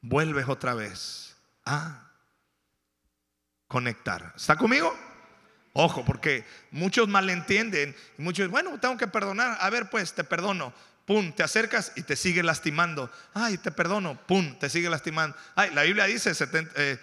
vuelves 0.00 0.48
otra 0.48 0.74
vez 0.74 1.23
a 1.64 2.10
conectar. 3.68 4.32
¿Está 4.36 4.56
conmigo? 4.56 4.94
Ojo, 5.72 6.04
porque 6.04 6.44
muchos 6.70 7.08
malentienden 7.08 7.96
muchos, 8.16 8.48
bueno, 8.48 8.78
tengo 8.78 8.96
que 8.96 9.08
perdonar. 9.08 9.58
A 9.60 9.70
ver, 9.70 9.90
pues, 9.90 10.14
te 10.14 10.22
perdono. 10.22 10.72
Pum, 11.04 11.32
te 11.32 11.42
acercas 11.42 11.92
y 11.96 12.02
te 12.02 12.16
sigue 12.16 12.42
lastimando. 12.42 13.10
Ay, 13.34 13.58
te 13.58 13.72
perdono. 13.72 14.18
Pum, 14.26 14.58
te 14.58 14.70
sigue 14.70 14.88
lastimando. 14.88 15.36
Ay, 15.56 15.70
la 15.74 15.82
Biblia 15.82 16.04
dice 16.04 16.32
70, 16.32 16.72
eh, 16.76 16.98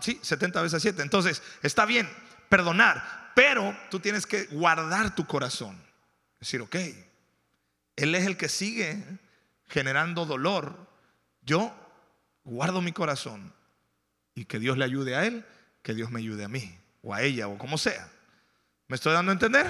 sí, 0.00 0.18
70 0.20 0.60
veces 0.60 0.82
7. 0.82 1.02
Entonces, 1.02 1.40
está 1.62 1.86
bien 1.86 2.10
perdonar, 2.48 3.30
pero 3.34 3.76
tú 3.90 4.00
tienes 4.00 4.26
que 4.26 4.46
guardar 4.46 5.14
tu 5.14 5.26
corazón. 5.26 5.80
Decir, 6.40 6.60
ok, 6.60 6.76
Él 7.96 8.14
es 8.14 8.26
el 8.26 8.36
que 8.36 8.48
sigue 8.48 9.02
generando 9.68 10.26
dolor. 10.26 10.76
Yo 11.42 11.72
guardo 12.42 12.82
mi 12.82 12.92
corazón 12.92 13.54
y 14.34 14.44
que 14.46 14.58
Dios 14.58 14.78
le 14.78 14.84
ayude 14.84 15.16
a 15.16 15.26
Él, 15.26 15.44
que 15.82 15.94
Dios 15.94 16.10
me 16.10 16.20
ayude 16.20 16.44
a 16.44 16.48
mí. 16.48 16.78
o 17.02 17.12
a 17.12 17.20
ella 17.20 17.48
o 17.48 17.58
como 17.58 17.76
sea. 17.76 18.08
¿Me 18.88 18.96
estoy 18.96 19.12
dando 19.12 19.30
a 19.30 19.34
entender? 19.34 19.66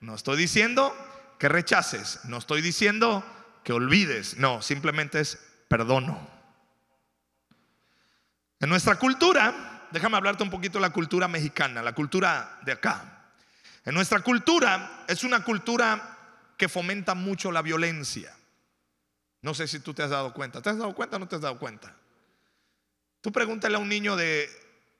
No 0.00 0.14
estoy 0.14 0.36
diciendo 0.36 0.94
que 1.38 1.48
rechaces, 1.48 2.20
no 2.24 2.36
estoy 2.36 2.60
diciendo 2.60 3.24
que 3.64 3.72
olvides, 3.72 4.36
no, 4.36 4.60
simplemente 4.60 5.20
es 5.20 5.38
perdono. 5.68 6.28
En 8.60 8.68
nuestra 8.68 8.96
cultura, 8.96 9.88
déjame 9.90 10.16
hablarte 10.16 10.42
un 10.42 10.50
poquito 10.50 10.78
de 10.78 10.82
la 10.82 10.92
cultura 10.92 11.28
mexicana, 11.28 11.82
la 11.82 11.94
cultura 11.94 12.60
de 12.64 12.72
acá. 12.72 13.32
En 13.84 13.94
nuestra 13.94 14.20
cultura 14.20 15.04
es 15.08 15.24
una 15.24 15.42
cultura 15.42 16.18
que 16.56 16.68
fomenta 16.68 17.14
mucho 17.14 17.50
la 17.50 17.62
violencia. 17.62 18.36
No 19.40 19.54
sé 19.54 19.66
si 19.66 19.80
tú 19.80 19.92
te 19.94 20.02
has 20.02 20.10
dado 20.10 20.32
cuenta. 20.32 20.62
¿Te 20.62 20.70
has 20.70 20.78
dado 20.78 20.94
cuenta 20.94 21.16
o 21.16 21.18
no 21.18 21.26
te 21.26 21.36
has 21.36 21.42
dado 21.42 21.58
cuenta? 21.58 21.96
Tú 23.22 23.32
pregúntale 23.32 23.76
a 23.76 23.78
un 23.78 23.88
niño 23.88 24.16
de 24.16 24.50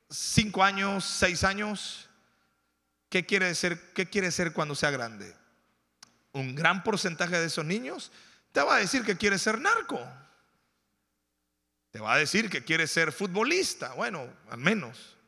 5 0.09 0.64
años, 0.64 1.05
6 1.05 1.45
años, 1.45 2.09
¿qué 3.11 3.26
quiere 3.26 3.55
ser, 3.55 3.93
qué 3.93 4.09
quiere 4.09 4.31
ser 4.31 4.55
cuando 4.55 4.75
sea 4.75 4.91
grande? 4.91 5.37
Un 6.33 6.55
gran 6.55 6.83
porcentaje 6.83 7.38
de 7.38 7.47
esos 7.47 7.67
niños 7.67 8.11
te 8.52 8.62
va 8.62 8.76
a 8.76 8.79
decir 8.79 9.05
que 9.05 9.17
quiere 9.17 9.38
ser 9.38 9.59
narco. 9.59 10.00
Te 11.91 11.99
va 11.99 12.14
a 12.14 12.19
decir 12.19 12.49
que 12.49 12.64
quiere 12.64 12.87
ser 12.87 13.12
futbolista. 13.12 13.93
Bueno, 13.95 14.26
al 14.49 14.59
menos. 14.59 15.19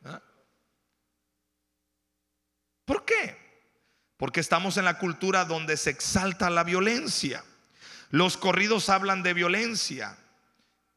¿Por 2.85 3.03
qué? 3.03 3.37
Porque 4.17 4.39
estamos 4.39 4.77
en 4.77 4.85
la 4.85 4.97
cultura 4.97 5.43
donde 5.43 5.75
se 5.75 5.89
exalta 5.89 6.49
la 6.49 6.63
violencia. 6.63 7.43
Los 8.09 8.37
corridos 8.37 8.89
hablan 8.89 9.21
de 9.21 9.33
violencia, 9.33 10.17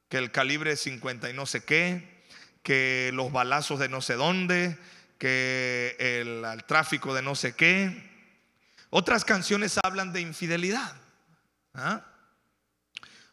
que 0.09 0.19
el 0.19 0.31
calibre 0.31 0.77
50 0.77 1.31
y 1.31 1.33
no 1.35 1.47
sé 1.47 1.63
qué, 1.65 2.23
que 2.63 3.11
los 3.15 3.33
balazos 3.33 3.79
de 3.79 3.89
no 3.89 4.01
sé 4.01 4.15
dónde, 4.15 4.79
que 5.19 5.97
el, 5.99 6.65
tráfico 6.65 7.15
de 7.15 7.23
no 7.23 7.35
sé 7.35 7.55
qué. 7.55 8.09
Otras 8.91 9.25
canciones 9.25 9.79
hablan 9.83 10.13
de 10.13 10.21
infidelidad. 10.21 10.95
¿ah? 11.75 12.05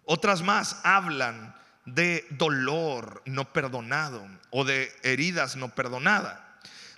Otras 0.04 0.42
más 0.42 0.82
hablan 0.84 1.56
de 1.86 2.26
dolor 2.32 3.22
no 3.26 3.54
perdonado 3.54 4.28
o 4.50 4.66
de 4.66 4.92
heridas 5.04 5.56
no 5.56 5.70
perdonadas. 5.70 6.40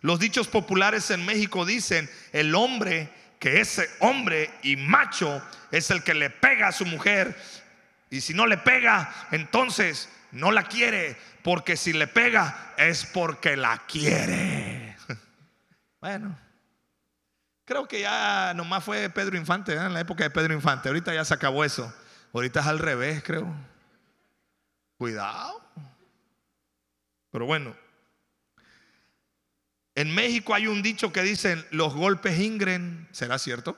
Los 0.01 0.19
dichos 0.19 0.47
populares 0.47 1.09
en 1.11 1.25
México 1.25 1.65
dicen, 1.65 2.09
el 2.31 2.55
hombre 2.55 3.09
que 3.39 3.59
ese 3.59 3.89
hombre 3.99 4.49
y 4.63 4.75
macho 4.75 5.41
es 5.71 5.91
el 5.91 6.03
que 6.03 6.13
le 6.13 6.29
pega 6.29 6.69
a 6.69 6.71
su 6.71 6.85
mujer. 6.85 7.35
Y 8.09 8.21
si 8.21 8.33
no 8.33 8.47
le 8.47 8.57
pega, 8.57 9.13
entonces 9.31 10.09
no 10.31 10.51
la 10.51 10.63
quiere, 10.63 11.17
porque 11.43 11.75
si 11.75 11.93
le 11.93 12.07
pega 12.07 12.73
es 12.77 13.05
porque 13.05 13.57
la 13.57 13.83
quiere. 13.87 14.95
Bueno, 15.99 16.37
creo 17.65 17.87
que 17.87 18.01
ya 18.01 18.53
nomás 18.55 18.83
fue 18.83 19.09
Pedro 19.09 19.35
Infante, 19.35 19.73
¿eh? 19.73 19.77
en 19.77 19.93
la 19.93 19.99
época 19.99 20.23
de 20.23 20.29
Pedro 20.29 20.53
Infante. 20.53 20.89
Ahorita 20.89 21.11
ya 21.11 21.25
se 21.25 21.33
acabó 21.33 21.65
eso. 21.65 21.91
Ahorita 22.33 22.59
es 22.59 22.67
al 22.67 22.77
revés, 22.77 23.23
creo. 23.23 23.51
Cuidado. 24.99 25.59
Pero 27.31 27.47
bueno, 27.47 27.75
en 29.95 30.13
México 30.13 30.53
hay 30.53 30.67
un 30.67 30.83
dicho 30.83 31.11
que 31.11 31.23
dicen 31.23 31.65
los 31.71 31.95
golpes 31.95 32.39
ingren, 32.39 33.07
¿será 33.11 33.39
cierto? 33.39 33.77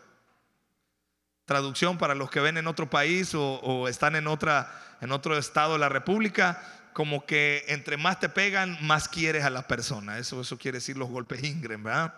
Traducción 1.50 1.98
para 1.98 2.13
los 2.13 2.29
que 2.29 2.41
ven 2.41 2.58
en 2.58 2.68
otro 2.68 2.91
país 2.91 3.32
o, 3.34 3.88
están 3.88 4.15
en, 4.15 4.27
otra, 4.27 4.72
en 5.01 5.12
otro 5.12 5.36
estado 5.36 5.74
de 5.74 5.79
la 5.79 5.89
República, 5.89 6.62
como 6.94 7.25
que 7.25 7.65
entre 7.70 7.98
más 7.98 8.20
te 8.20 8.29
pegan, 8.29 8.77
más 8.86 9.10
quieres 9.10 9.44
a 9.44 9.50
la 9.50 9.68
persona. 9.68 10.20
Eso, 10.20 10.41
eso 10.41 10.60
quiere 10.60 10.77
decir 10.77 10.96
los 10.96 11.10
golpes 11.10 11.44
ingren, 11.44 11.82
¿verdad? 11.82 12.13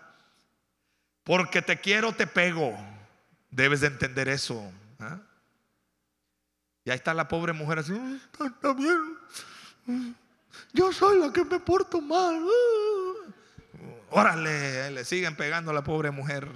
Porque 1.23 1.61
te 1.61 1.79
quiero, 1.79 2.11
te 2.11 2.27
pego. 2.27 2.77
Debes 3.49 3.79
de 3.79 3.87
entender 3.87 4.27
eso. 4.27 4.69
¿ah? 4.99 5.19
Y 6.83 6.89
ahí 6.89 6.97
está 6.97 7.13
la 7.13 7.29
pobre 7.29 7.53
mujer 7.53 7.79
así, 7.79 7.93
está 8.33 8.73
bien. 8.73 10.09
Yo 10.73 10.91
soy 10.91 11.19
la 11.19 11.31
que 11.31 11.45
me 11.45 11.61
porto 11.61 12.01
mal. 12.01 12.45
Órale, 14.09 14.91
le 14.91 15.05
siguen 15.05 15.37
pegando 15.37 15.71
a 15.71 15.73
la 15.73 15.85
pobre 15.85 16.11
mujer. 16.11 16.49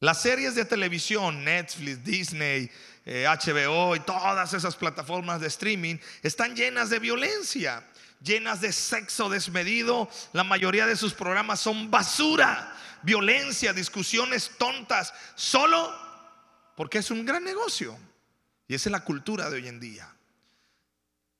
Las 0.00 0.22
series 0.22 0.54
de 0.54 0.64
televisión, 0.64 1.44
Netflix, 1.44 2.04
Disney, 2.04 2.70
HBO 3.04 3.94
eh, 3.94 3.96
y 3.96 4.00
todas 4.00 4.52
esas 4.54 4.76
plataformas 4.76 5.40
de 5.40 5.48
streaming 5.48 5.96
están 6.22 6.54
llenas 6.54 6.90
de 6.90 7.00
violencia, 7.00 7.82
llenas 8.22 8.60
de 8.60 8.72
sexo 8.72 9.28
desmedido. 9.28 10.08
La 10.32 10.44
mayoría 10.44 10.86
de 10.86 10.94
sus 10.94 11.14
programas 11.14 11.58
son 11.58 11.90
basura, 11.90 12.76
violencia, 13.02 13.72
discusiones 13.72 14.52
tontas, 14.56 15.12
solo 15.34 15.92
porque 16.76 16.98
es 16.98 17.10
un 17.10 17.24
gran 17.24 17.42
negocio. 17.42 17.98
Y 18.68 18.74
esa 18.74 18.88
es 18.88 18.92
la 18.92 19.04
cultura 19.04 19.50
de 19.50 19.56
hoy 19.56 19.66
en 19.66 19.80
día. 19.80 20.08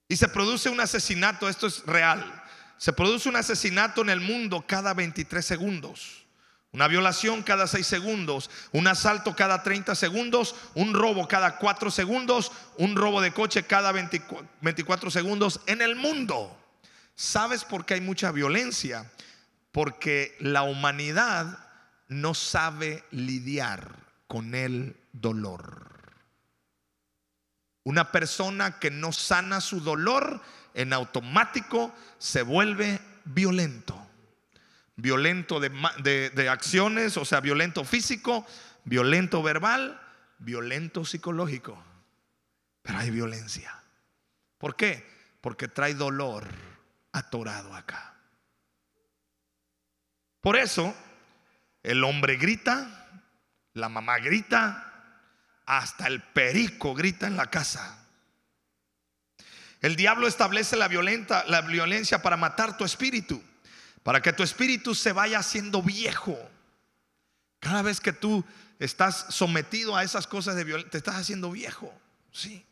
Y 0.09 0.17
se 0.17 0.27
produce 0.27 0.69
un 0.69 0.81
asesinato, 0.81 1.49
esto 1.49 1.69
es 1.69 1.85
real. 1.85 2.43
Se 2.77 2.93
produce 2.93 3.29
un 3.29 3.37
asesinato 3.37 4.01
en 4.01 4.11
el 4.11 4.21
mundo 4.21 4.65
cada 4.67 4.95
23 4.95 5.45
segundos. 5.45 6.28
Una 6.73 6.87
violación 6.87 7.43
cada 7.43 7.67
6 7.67 7.87
segundos, 7.87 8.51
un 8.73 8.87
asalto 8.89 9.35
cada 9.35 9.63
30 9.63 9.95
segundos, 9.95 10.55
un 10.75 10.93
robo 10.93 11.27
cada 11.27 11.57
4 11.57 11.91
segundos, 11.91 12.53
un 12.77 12.95
robo 12.95 13.23
de 13.23 13.33
coche 13.33 13.63
cada 13.63 13.91
24 13.93 15.11
segundos 15.11 15.61
en 15.67 15.81
el 15.81 15.97
mundo. 15.97 16.55
¿Sabes 17.15 17.65
por 17.65 17.87
qué 17.87 17.95
hay 17.95 18.01
mucha 18.03 18.33
violencia? 18.33 19.11
Porque 19.73 20.37
la 20.41 20.63
humanidad 20.63 21.59
no 22.09 22.35
sabe 22.35 23.03
lidiar 23.11 23.97
con 24.27 24.55
el 24.55 24.95
dolor. 25.13 25.89
Una 27.83 28.13
persona 28.13 28.79
que 28.79 28.91
no 28.91 29.13
sana 29.13 29.63
su 29.63 29.81
dolor 29.81 30.43
en 30.75 30.93
automático 30.93 31.95
se 32.19 32.43
vuelve 32.43 33.01
violento. 33.25 34.08
Violento 35.01 35.61
de, 35.61 36.49
acciones, 36.51 37.17
o 37.17 37.25
sea, 37.25 37.39
violento 37.39 37.85
físico, 37.85 38.45
violento 38.85 39.45
verbal, 39.45 40.01
violento 40.41 41.05
psicológico. 41.05 41.81
Pero 42.83 42.99
hay 42.99 43.11
violencia. 43.11 43.81
¿Por 44.59 44.75
qué? 44.75 45.09
Porque 45.41 45.69
trae 45.69 45.95
dolor 45.95 46.49
atorado 47.13 47.77
acá. 47.77 48.17
Por 50.41 50.57
eso, 50.57 50.93
el 51.85 52.03
hombre 52.03 52.37
grita, 52.37 53.23
la 53.75 53.89
mamá 53.89 54.19
grita, 54.19 55.23
hasta 55.65 56.09
el 56.09 56.23
perico 56.23 56.93
grita 56.95 57.29
en 57.29 57.37
la 57.37 57.51
casa. 57.51 58.05
El 59.81 59.95
diablo 59.95 60.27
establece 60.27 60.75
la, 60.75 60.89
violenta, 60.89 61.45
la 61.47 61.61
violencia 61.61 62.21
para 62.21 62.37
matar 62.37 62.77
tu 62.77 62.85
espíritu, 62.85 63.41
para 64.03 64.23
que 64.23 64.33
tu 64.33 64.43
espíritu 64.43 64.95
se 64.95 65.13
vaya 65.13 65.39
haciendo 65.39 65.83
viejo. 65.83 66.39
Cada 67.61 67.83
vez 67.83 68.01
que 68.01 68.13
tú 68.13 68.45
estás 68.79 69.27
sometido 69.31 69.97
a 69.97 70.05
esas 70.05 70.27
cosas 70.27 70.57
de 70.57 70.65
violencia, 70.65 70.91
te 70.91 70.99
estás 70.99 71.17
haciendo 71.17 71.51
viejo. 71.51 71.93
Sí. 72.33 72.65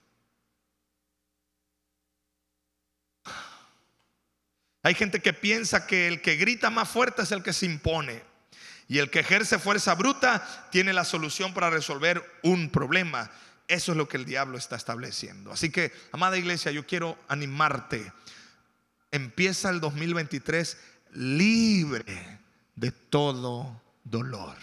Hay 4.83 4.95
gente 4.95 5.21
que 5.21 5.33
piensa 5.33 5.87
que 5.87 6.07
el 6.07 6.23
que 6.23 6.37
grita 6.37 6.71
más 6.71 6.89
fuerte 6.89 7.23
es 7.23 7.33
el 7.33 7.43
que 7.43 7.53
se 7.53 7.67
impone. 7.67 8.23
Y 8.87 8.99
el 8.99 9.11
que 9.11 9.19
ejerce 9.19 9.59
fuerza 9.59 9.97
bruta 9.97 10.69
tiene 10.71 10.93
la 10.93 11.05
solución 11.05 11.53
para 11.53 11.71
resolver 11.71 12.25
un 12.45 12.71
problema. 12.71 13.29
Eso 13.67 13.91
es 13.91 13.99
lo 13.99 14.09
que 14.09 14.17
el 14.17 14.25
diablo 14.25 14.57
está 14.57 14.77
estableciendo. 14.77 15.51
Así 15.51 15.71
que, 15.71 15.93
amada 16.13 16.39
iglesia, 16.39 16.71
yo 16.71 16.87
quiero 16.87 17.19
animarte. 17.27 18.13
Empieza 19.11 19.71
el 19.71 19.81
2023 19.81 20.77
libre 21.17 22.41
de 22.75 22.93
todo 22.93 23.83
dolor. 24.05 24.57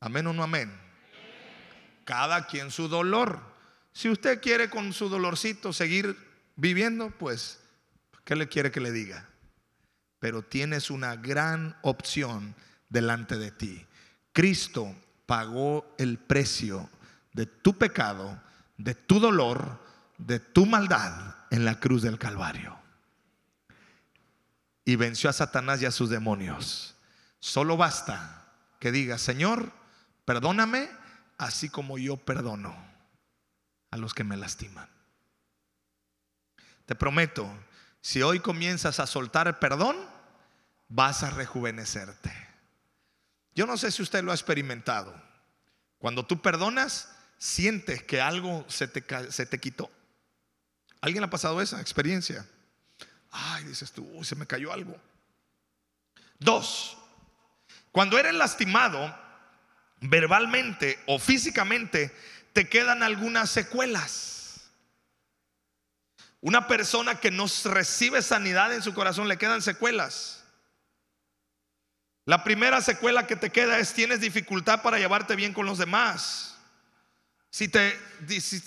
Amén 0.00 0.26
o 0.26 0.32
no 0.32 0.42
amén. 0.42 0.70
Cada 2.04 2.46
quien 2.46 2.70
su 2.70 2.88
dolor. 2.88 3.40
Si 3.92 4.10
usted 4.10 4.40
quiere 4.40 4.68
con 4.68 4.92
su 4.92 5.08
dolorcito 5.08 5.72
seguir 5.72 6.16
viviendo, 6.56 7.10
pues, 7.10 7.60
¿qué 8.24 8.36
le 8.36 8.48
quiere 8.48 8.70
que 8.70 8.80
le 8.80 8.92
diga? 8.92 9.28
Pero 10.18 10.42
tienes 10.42 10.90
una 10.90 11.16
gran 11.16 11.76
opción 11.82 12.54
delante 12.88 13.38
de 13.38 13.50
ti. 13.50 13.86
Cristo 14.32 14.94
pagó 15.24 15.94
el 15.98 16.18
precio 16.18 16.90
de 17.32 17.46
tu 17.46 17.76
pecado, 17.78 18.40
de 18.76 18.94
tu 18.94 19.18
dolor, 19.18 19.80
de 20.18 20.40
tu 20.40 20.66
maldad 20.66 21.36
en 21.50 21.64
la 21.64 21.80
cruz 21.80 22.02
del 22.02 22.18
Calvario. 22.18 22.85
Y 24.86 24.96
venció 24.96 25.28
a 25.28 25.34
Satanás 25.34 25.82
y 25.82 25.84
a 25.84 25.90
sus 25.90 26.08
demonios. 26.08 26.94
Solo 27.40 27.76
basta 27.76 28.46
que 28.78 28.92
diga, 28.92 29.18
Señor, 29.18 29.72
perdóname 30.24 30.88
así 31.36 31.68
como 31.68 31.98
yo 31.98 32.16
perdono 32.16 32.74
a 33.90 33.96
los 33.96 34.14
que 34.14 34.24
me 34.24 34.36
lastiman. 34.36 34.88
te 36.86 36.94
prometo, 36.94 37.50
si 38.00 38.22
hoy 38.22 38.38
comienzas 38.38 39.00
a 39.00 39.06
soltar 39.08 39.58
perdón, 39.58 39.96
vas 40.88 41.24
a 41.24 41.30
rejuvenecerte. 41.30 42.32
Yo 43.56 43.66
no 43.66 43.76
sé 43.76 43.90
si 43.90 44.02
usted 44.02 44.22
lo 44.22 44.30
ha 44.30 44.36
experimentado. 44.36 45.12
Cuando 45.98 46.24
tú 46.24 46.40
perdonas, 46.40 47.10
sientes 47.38 48.04
que 48.04 48.20
algo 48.20 48.64
se 48.68 48.86
te, 48.86 49.04
se 49.32 49.46
te 49.46 49.58
quitó. 49.58 49.90
¿Alguien 51.00 51.24
ha 51.24 51.30
pasado 51.30 51.60
esa 51.60 51.80
experiencia? 51.80 52.46
Ay, 53.38 53.64
dices 53.64 53.92
tú, 53.92 54.08
uy, 54.14 54.24
se 54.24 54.34
me 54.34 54.46
cayó 54.46 54.72
algo. 54.72 54.96
Dos, 56.38 56.96
cuando 57.92 58.18
eres 58.18 58.34
lastimado 58.34 59.14
verbalmente 60.00 60.98
o 61.06 61.18
físicamente, 61.18 62.14
te 62.52 62.68
quedan 62.68 63.02
algunas 63.02 63.50
secuelas. 63.50 64.70
Una 66.40 66.66
persona 66.66 67.20
que 67.20 67.30
no 67.30 67.46
recibe 67.64 68.22
sanidad 68.22 68.72
en 68.72 68.82
su 68.82 68.94
corazón 68.94 69.28
le 69.28 69.38
quedan 69.38 69.60
secuelas. 69.60 70.44
La 72.24 72.42
primera 72.42 72.80
secuela 72.80 73.26
que 73.26 73.36
te 73.36 73.50
queda 73.50 73.78
es 73.78 73.92
tienes 73.92 74.20
dificultad 74.20 74.82
para 74.82 74.98
llevarte 74.98 75.36
bien 75.36 75.52
con 75.52 75.66
los 75.66 75.78
demás. 75.78 76.55
Si, 77.56 77.68
te, 77.68 77.98
si, 78.38 78.60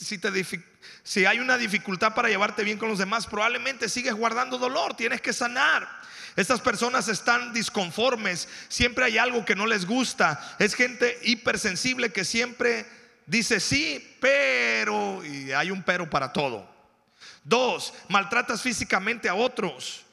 si 1.03 1.25
hay 1.27 1.39
una 1.39 1.59
dificultad 1.59 2.15
para 2.15 2.27
llevarte 2.27 2.63
bien 2.63 2.79
con 2.79 2.89
los 2.89 2.97
demás, 2.97 3.27
probablemente 3.27 3.87
sigues 3.87 4.15
guardando 4.15 4.57
dolor, 4.57 4.97
tienes 4.97 5.21
que 5.21 5.31
sanar. 5.31 5.87
Estas 6.35 6.59
personas 6.59 7.07
están 7.07 7.53
disconformes, 7.53 8.47
siempre 8.67 9.05
hay 9.05 9.19
algo 9.19 9.45
que 9.45 9.55
no 9.55 9.67
les 9.67 9.85
gusta. 9.85 10.55
Es 10.57 10.73
gente 10.73 11.19
hipersensible 11.21 12.11
que 12.11 12.25
siempre 12.25 12.87
dice 13.27 13.59
sí, 13.59 14.17
pero, 14.19 15.23
y 15.23 15.51
hay 15.51 15.69
un 15.69 15.83
pero 15.83 16.09
para 16.09 16.33
todo. 16.33 16.67
Dos, 17.43 17.93
maltratas 18.07 18.63
físicamente 18.63 19.29
a 19.29 19.35
otros. 19.35 20.03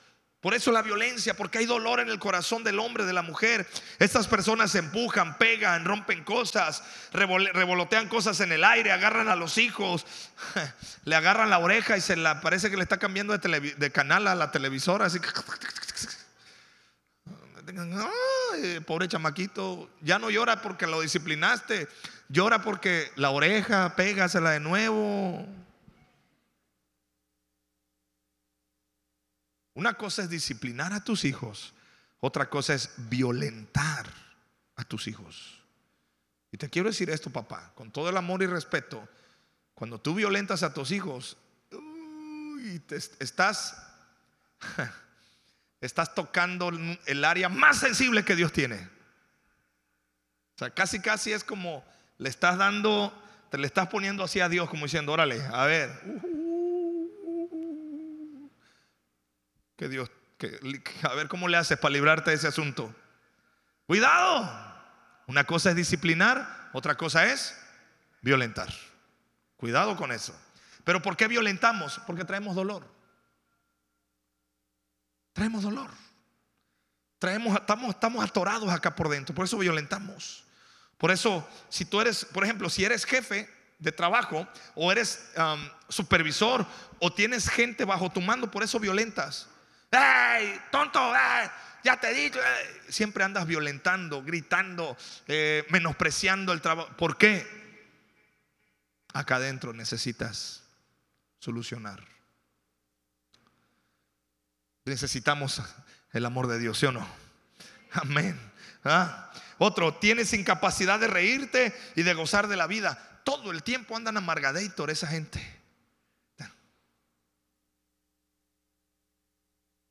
Por 0.47 0.55
eso 0.55 0.71
la 0.71 0.83
violencia, 0.83 1.35
porque 1.35 1.59
hay 1.59 1.67
dolor 1.67 1.99
en 1.99 2.09
el 2.09 2.21
corazón 2.21 2.63
del 2.63 2.79
hombre, 2.79 3.05
de 3.05 3.13
la 3.13 3.23
mujer. 3.23 3.67
Estas 3.99 4.29
personas 4.29 4.71
se 4.71 4.79
empujan, 4.79 5.39
pegan, 5.39 5.85
rompen 5.85 6.23
cosas, 6.23 6.85
revolotean 7.13 8.09
cosas 8.09 8.39
en 8.39 8.53
el 8.53 8.63
aire, 8.63 8.93
agarran 8.93 9.29
a 9.29 9.35
los 9.35 9.59
hijos, 9.59 10.07
le 11.05 11.17
agarran 11.17 11.51
la 11.51 11.59
oreja 11.59 11.97
y 11.97 12.01
se 12.01 12.15
la 12.15 12.41
parece 12.41 12.71
que 12.71 12.77
le 12.77 12.85
está 12.85 12.97
cambiando 12.97 13.37
de, 13.37 13.91
canal 13.91 14.29
a 14.29 14.37
la 14.37 14.53
televisora. 14.53 15.07
Así 15.07 15.19
pobre 18.87 19.09
chamaquito, 19.09 19.91
ya 20.01 20.21
no 20.21 20.31
llora 20.31 20.63
porque 20.63 20.87
lo 20.87 21.01
disciplinaste, 21.01 21.89
llora 22.29 22.63
porque 22.63 23.11
la 23.17 23.31
oreja, 23.31 23.97
pégasela 23.97 24.51
de 24.51 24.61
nuevo. 24.61 25.45
Una 29.77 29.93
cosa 29.93 30.23
es 30.23 30.31
disciplinar 30.31 30.95
a 30.95 31.05
tus 31.05 31.27
hijos, 31.27 31.75
otra 32.21 32.49
cosa 32.49 32.73
es 32.73 32.91
violentar 32.97 34.07
a 34.75 34.85
tus 34.85 35.07
hijos. 35.07 35.61
Y 36.51 36.57
te 36.57 36.71
quiero 36.71 36.89
decir 36.89 37.11
esto, 37.11 37.29
papá, 37.29 37.73
con 37.75 37.91
todo 37.91 38.09
el 38.09 38.17
amor 38.17 38.43
y 38.43 38.47
respeto, 38.47 39.07
cuando 39.75 40.01
tú 40.01 40.15
violentas 40.15 40.63
a 40.63 40.73
tus 40.73 40.93
hijos, 40.93 41.37
estás, 43.21 43.77
estás 45.83 46.15
tocando 46.15 46.71
el 47.05 47.25
área 47.27 47.51
más 47.51 47.79
sensible 47.79 48.25
que 48.25 48.35
Dios 48.35 48.55
tiene. 48.55 48.77
O 50.55 50.59
sea, 50.59 50.71
casi, 50.71 51.01
casi 51.01 51.33
es 51.33 51.45
como 51.45 51.85
le 52.17 52.31
estás 52.31 52.57
dando, 52.57 53.13
te 53.51 53.59
le 53.59 53.67
estás 53.67 53.89
poniendo 53.89 54.25
así 54.25 54.41
a 54.41 54.49
Dios, 54.49 54.71
como 54.71 54.87
diciendo, 54.87 55.13
órale, 55.13 55.43
a 55.53 55.67
ver, 55.67 55.91
que 59.77 59.89
Dios, 59.89 60.11
a 61.03 61.15
ver 61.15 61.29
cómo 61.29 61.49
le 61.49 61.57
haces 61.57 61.79
para 61.79 61.93
librarte 61.93 62.31
de 62.31 62.37
ese 62.37 62.49
asunto. 62.49 62.95
Cuidado. 63.87 64.65
Una 65.27 65.45
cosa 65.45 65.71
es 65.71 65.77
disciplinar, 65.77 66.71
otra 66.73 66.97
cosa 66.97 67.27
es 67.27 67.57
violentar. 68.23 68.73
Cuidado 69.57 69.97
con 69.97 70.13
eso. 70.13 70.39
Pero 70.85 71.03
¿por 71.03 71.17
qué 71.17 71.27
violentamos? 71.27 72.01
Porque 72.07 72.25
traemos 72.25 72.55
dolor. 72.55 72.87
Traemos 75.33 75.63
dolor. 75.63 75.91
Traemos, 77.19 77.57
estamos, 77.57 77.91
estamos 77.91 78.25
atorados 78.25 78.71
acá 78.71 78.95
por 78.95 79.09
dentro. 79.09 79.35
Por 79.35 79.47
eso 79.47 79.59
violentamos. 79.59 80.45
Por 80.99 81.11
eso, 81.11 81.47
si 81.69 81.85
tú 81.85 82.01
eres, 82.01 82.25
por 82.25 82.45
ejemplo, 82.45 82.71
si 82.71 82.85
eres 82.85 83.05
jefe 83.05 83.51
de 83.79 83.93
trabajo 83.93 84.47
o 84.75 84.91
eres 84.93 85.29
um, 85.37 85.69
supervisor 85.89 86.65
o 87.01 87.13
tienes 87.13 87.49
gente 87.49 87.85
bajo 87.85 88.11
tu 88.11 88.21
mando, 88.21 88.51
por 88.51 88.63
eso 88.63 88.79
violentas. 88.79 89.49
¡Ey, 89.97 90.61
tonto! 90.71 91.13
Ya 91.83 91.99
te 92.01 92.11
he 92.11 92.15
dicho. 92.15 92.39
Siempre 92.89 93.25
andas 93.25 93.47
violentando, 93.47 94.23
gritando, 94.23 94.97
eh, 95.27 95.65
menospreciando 95.71 96.53
el 96.53 96.61
trabajo. 96.61 96.91
¿Por 96.97 97.17
qué? 97.17 97.47
Acá 99.13 99.37
adentro 99.37 99.73
necesitas 99.73 100.63
solucionar. 101.39 102.05
Necesitamos 104.85 105.63
el 106.13 106.25
amor 106.25 106.49
de 106.49 106.59
Dios, 106.59 106.79
¿sí 106.79 106.87
o 106.87 106.93
no? 106.93 107.07
Amén. 107.93 108.39
¿Ah? 108.85 109.31
Otro, 109.59 109.95
tienes 109.95 110.33
incapacidad 110.33 111.01
de 111.01 111.09
reírte 111.09 111.75
y 111.95 112.03
de 112.03 112.15
gozar 112.15 112.47
de 112.49 112.57
la 112.57 112.67
vida. 112.67 113.21
Todo 113.25 113.51
el 113.51 113.63
tiempo 113.63 113.97
andan 113.97 114.17
amargadator 114.17 114.91
esa 114.91 115.07
gente. 115.07 115.41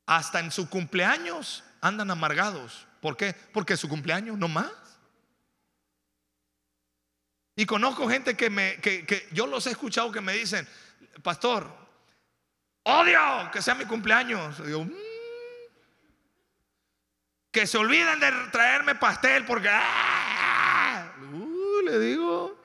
Hasta 0.06 0.39
en 0.39 0.52
su 0.52 0.70
cumpleaños 0.70 1.63
andan 1.82 2.12
amargados. 2.12 2.88
¿Por 3.02 3.18
qué? 3.18 3.34
Porque 3.54 3.78
su 3.78 3.89
cumpleaños 3.89 4.38
no 4.38 4.48
más. 4.48 4.72
Y 7.56 7.65
conozco 7.65 8.10
gente 8.10 8.36
que 8.36 8.50
me, 8.50 8.78
que, 8.82 9.28
yo 9.32 9.48
los 9.48 9.65
he 9.68 9.72
escuchado 9.72 10.12
que 10.12 10.22
me 10.22 10.34
dicen, 10.34 10.68
pastor, 11.24 11.72
odio 12.84 13.50
que 13.52 13.62
sea 13.62 13.76
mi 13.76 13.86
cumpleaños. 13.86 14.60
Mm". 14.60 14.91
que 17.52 17.65
se 17.65 17.78
olviden 17.78 18.20
de 18.20 18.32
traerme 18.52 18.96
pastel 18.96 19.46
porque 19.46 19.70
¡ah! 19.72 21.13
uh, 21.32 21.82
le 21.86 22.00
digo, 22.00 22.62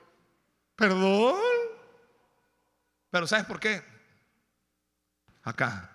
perdón. 0.75 1.39
Pero 3.09 3.25
¿sabes 3.25 3.45
por 3.45 3.59
qué? 3.59 3.81
Acá 5.43 5.90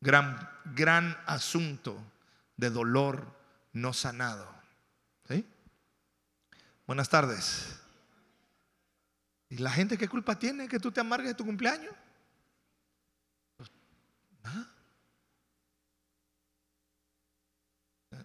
gran, 0.00 0.48
gran 0.74 1.16
asunto 1.26 1.96
de 2.56 2.70
dolor 2.70 3.26
no 3.72 3.92
sanado. 3.92 4.60
Buenas 6.90 7.08
tardes. 7.08 7.78
¿Y 9.48 9.58
la 9.58 9.70
gente 9.70 9.96
qué 9.96 10.08
culpa 10.08 10.36
tiene 10.36 10.66
que 10.66 10.80
tú 10.80 10.90
te 10.90 11.00
amargues 11.00 11.28
de 11.28 11.34
tu 11.36 11.44
cumpleaños? 11.44 11.94
¿Ah? 14.42 14.66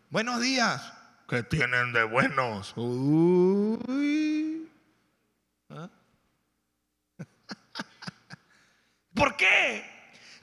Buenos 0.09 0.41
días. 0.41 0.93
¿Qué 1.29 1.43
tienen 1.43 1.93
de 1.93 2.05
buenos? 2.05 2.73
Uy. 2.75 4.67
¿Ah? 5.69 5.91
¿Por 9.13 9.37
qué? 9.37 9.94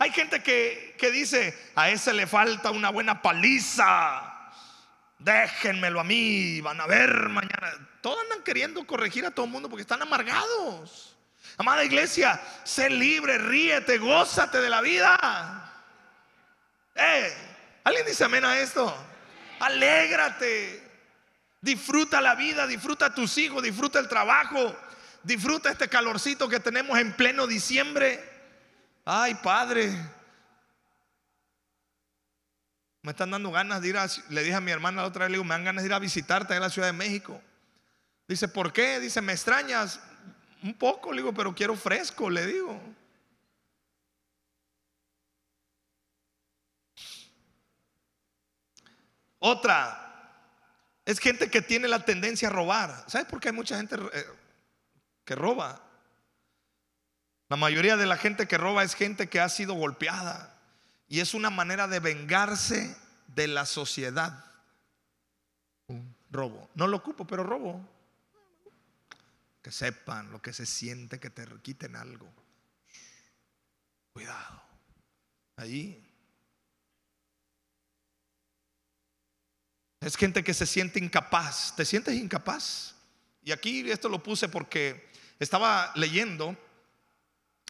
Hay 0.03 0.11
gente 0.11 0.43
que, 0.43 1.11
dice, 1.12 1.57
a 1.77 1.88
ese 1.88 2.12
le 2.12 2.27
falta 2.27 2.73
una 2.73 2.91
buena 2.91 3.23
paliza. 3.23 4.51
Déjenmelo 5.21 6.01
a 6.01 6.03
mí, 6.03 6.61
van 6.61 6.81
a 6.81 6.88
ver 6.88 7.29
mañana. 7.29 7.73
Todos 8.01 8.19
andan 8.25 8.43
queriendo 8.43 8.85
corregir 8.85 9.25
a 9.25 9.31
todo 9.31 9.47
el 9.47 9.53
mundo 9.53 9.69
porque 9.69 9.83
están 9.83 10.03
amargados. 10.03 11.17
Amada 11.57 11.85
iglesia, 11.85 12.43
sé 12.65 12.91
libre, 12.91 13.38
ríete, 13.38 13.99
gózate 13.99 14.61
de 14.61 14.69
la 14.69 14.81
vida. 14.81 15.73
Eh, 16.97 17.33
¿Alguien 17.85 18.05
dice 18.05 18.25
amén 18.25 18.45
a 18.45 18.59
esto? 18.59 18.93
Alégrate. 19.61 20.83
Disfruta 21.61 22.21
la 22.21 22.35
vida, 22.35 22.67
disfruta 22.67 23.15
tus 23.15 23.38
hijos, 23.38 23.62
disfruta 23.62 24.01
el 24.01 24.09
trabajo, 24.09 24.77
disfruta 25.23 25.71
este 25.71 25.87
calorcito 25.87 26.49
que 26.49 26.59
tenemos 26.59 26.99
en 26.99 27.12
pleno 27.12 27.47
diciembre. 27.47 28.32
Ay, 29.05 29.35
padre. 29.37 29.91
Me 33.03 33.11
están 33.11 33.31
dando 33.33 33.51
ganas 33.51 33.83
de 33.83 33.88
ir 33.88 33.97
a, 33.97 34.07
le 34.29 34.43
dije 34.43 34.55
a 34.55 34.61
mi 34.61 34.71
hermana 34.71 35.03
la 35.03 35.09
otra 35.09 35.25
vez, 35.25 35.31
le 35.31 35.38
digo, 35.38 35.45
me 35.45 35.55
dan 35.55 35.65
ganas 35.65 35.83
de 35.83 35.88
ir 35.88 35.95
a 35.95 35.99
visitarte 35.99 36.55
en 36.55 36.61
la 36.61 36.71
Ciudad 36.71 36.87
de 36.87 36.93
México. 36.93 37.41
Dice, 38.29 38.47
¿por 38.47 38.73
qué? 38.73 39.01
Dice, 39.01 39.21
¿me 39.21 39.33
extrañas? 39.33 40.01
Un 40.62 40.75
poco, 40.75 41.12
le 41.12 41.23
digo, 41.23 41.35
pero 41.35 41.53
quiero 41.53 41.75
fresco, 41.75 42.31
le 42.31 42.47
digo. 42.47 42.81
Otra, 49.41 49.99
es 51.05 51.19
gente 51.19 51.51
que 51.51 51.61
tiene 51.61 51.88
la 51.88 52.05
tendencia 52.05 52.47
a 52.47 52.53
robar. 52.53 53.05
¿Sabes 53.09 53.27
por 53.27 53.41
qué 53.41 53.49
hay 53.49 53.55
mucha 53.55 53.77
gente 53.77 53.97
eh, 54.12 54.25
que 55.25 55.35
roba? 55.35 55.91
La 57.53 57.57
mayoría 57.57 57.99
de 57.99 58.07
la 58.07 58.17
gente 58.17 58.49
que 58.49 58.57
roba 58.57 58.83
es 58.83 58.95
gente 58.95 59.29
que 59.29 59.38
ha 59.38 59.51
sido 59.51 59.75
golpeada 59.75 60.59
y 61.07 61.21
es 61.21 61.35
una 61.35 61.51
manera 61.51 61.87
de 61.87 62.01
vengarse 62.01 62.97
de 63.27 63.47
la 63.47 63.67
sociedad. 63.67 64.43
robo. 66.31 66.71
No 66.75 66.87
lo 66.87 66.97
ocupo, 66.97 67.27
pero 67.27 67.43
robo. 67.43 67.87
Que 69.61 69.71
sepan 69.71 70.33
lo 70.33 70.41
que 70.41 70.55
se 70.55 70.65
siente 70.65 71.21
que 71.21 71.29
te 71.29 71.47
quiten 71.61 71.95
algo. 71.95 72.27
Cuidado. 74.15 74.62
Ahí. 75.57 76.03
Es 80.01 80.17
gente 80.17 80.43
que 80.43 80.55
se 80.55 80.65
siente 80.65 80.99
incapaz. 80.99 81.77
¿Te 81.77 81.85
sientes 81.85 82.15
incapaz? 82.15 82.95
Y 83.43 83.53
aquí 83.53 83.91
esto 83.91 84.09
lo 84.09 84.23
puse 84.23 84.49
porque 84.49 85.12
estaba 85.38 85.93
leyendo 85.97 86.57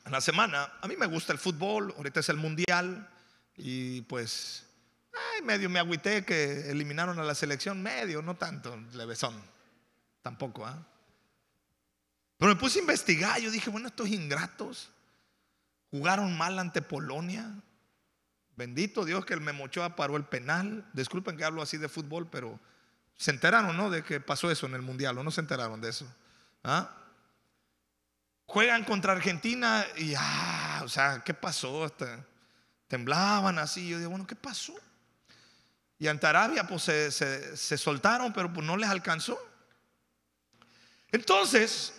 en 0.05 0.13
la 0.13 0.21
semana. 0.21 0.73
A 0.81 0.89
mí 0.89 0.97
me 0.97 1.07
gusta 1.07 1.33
el 1.33 1.39
fútbol, 1.39 1.95
ahorita 1.97 2.21
es 2.21 2.29
el 2.29 2.37
mundial. 2.37 3.09
Y 3.57 4.03
pues, 4.03 4.67
ay, 5.13 5.43
medio 5.43 5.69
me 5.69 5.79
agüité 5.79 6.25
que 6.25 6.71
eliminaron 6.71 7.19
a 7.19 7.25
la 7.25 7.35
selección, 7.35 7.83
medio, 7.83 8.23
no 8.23 8.37
tanto, 8.37 8.77
levesón. 8.95 9.41
Tampoco, 10.23 10.67
¿ah? 10.67 10.87
Pero 12.39 12.55
me 12.55 12.61
puse 12.61 12.79
a 12.79 12.83
investigar. 12.83 13.41
Yo 13.41 13.51
dije, 13.51 13.71
bueno, 13.71 13.89
estos 13.89 14.09
ingratos 14.09 14.91
jugaron 15.91 16.37
mal 16.37 16.59
ante 16.59 16.83
Polonia. 16.83 17.53
Bendito 18.57 19.05
Dios 19.05 19.25
que 19.25 19.35
el 19.35 19.41
Memochoa 19.41 19.97
paró 19.97 20.17
el 20.17 20.25
penal. 20.25 20.89
Disculpen 20.93 21.37
que 21.37 21.45
hablo 21.45 21.63
así 21.63 21.77
de 21.77 21.89
fútbol, 21.89 22.29
pero 22.29 22.59
se 23.17 23.31
enteraron, 23.31 23.77
¿no? 23.77 23.91
De 23.91 24.03
que 24.03 24.21
pasó 24.21 24.51
eso 24.51 24.67
en 24.67 24.75
el 24.75 24.83
mundial, 24.83 25.17
o 25.19 25.23
no 25.23 25.31
se 25.31 25.41
enteraron 25.41 25.81
de 25.81 25.91
eso. 25.91 26.13
¿Ah? 26.65 27.02
Juegan 28.47 28.85
contra 28.85 29.13
Argentina 29.13 29.87
y, 29.97 30.15
ah, 30.17 30.83
o 30.85 30.89
sea, 30.89 31.23
¿qué 31.25 31.35
pasó? 31.35 31.91
temblaban 32.89 33.59
así. 33.59 33.89
Yo 33.89 33.99
digo, 33.99 34.11
bueno, 34.11 34.27
¿qué 34.27 34.37
pasó? 34.37 34.75
Y 35.99 36.09
ante 36.09 36.27
Arabia, 36.27 36.67
pues 36.67 36.83
se, 36.83 37.11
se 37.11 37.79
soltaron, 37.79 38.33
pero 38.33 38.53
pues 38.53 38.67
no 38.67 38.77
les 38.77 38.91
alcanzó. 38.91 39.39
Entonces, 41.11 41.95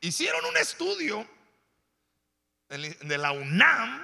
Hicieron 0.00 0.44
un 0.44 0.56
estudio 0.56 1.26
de 2.68 3.18
la 3.18 3.32
UNAM, 3.32 4.00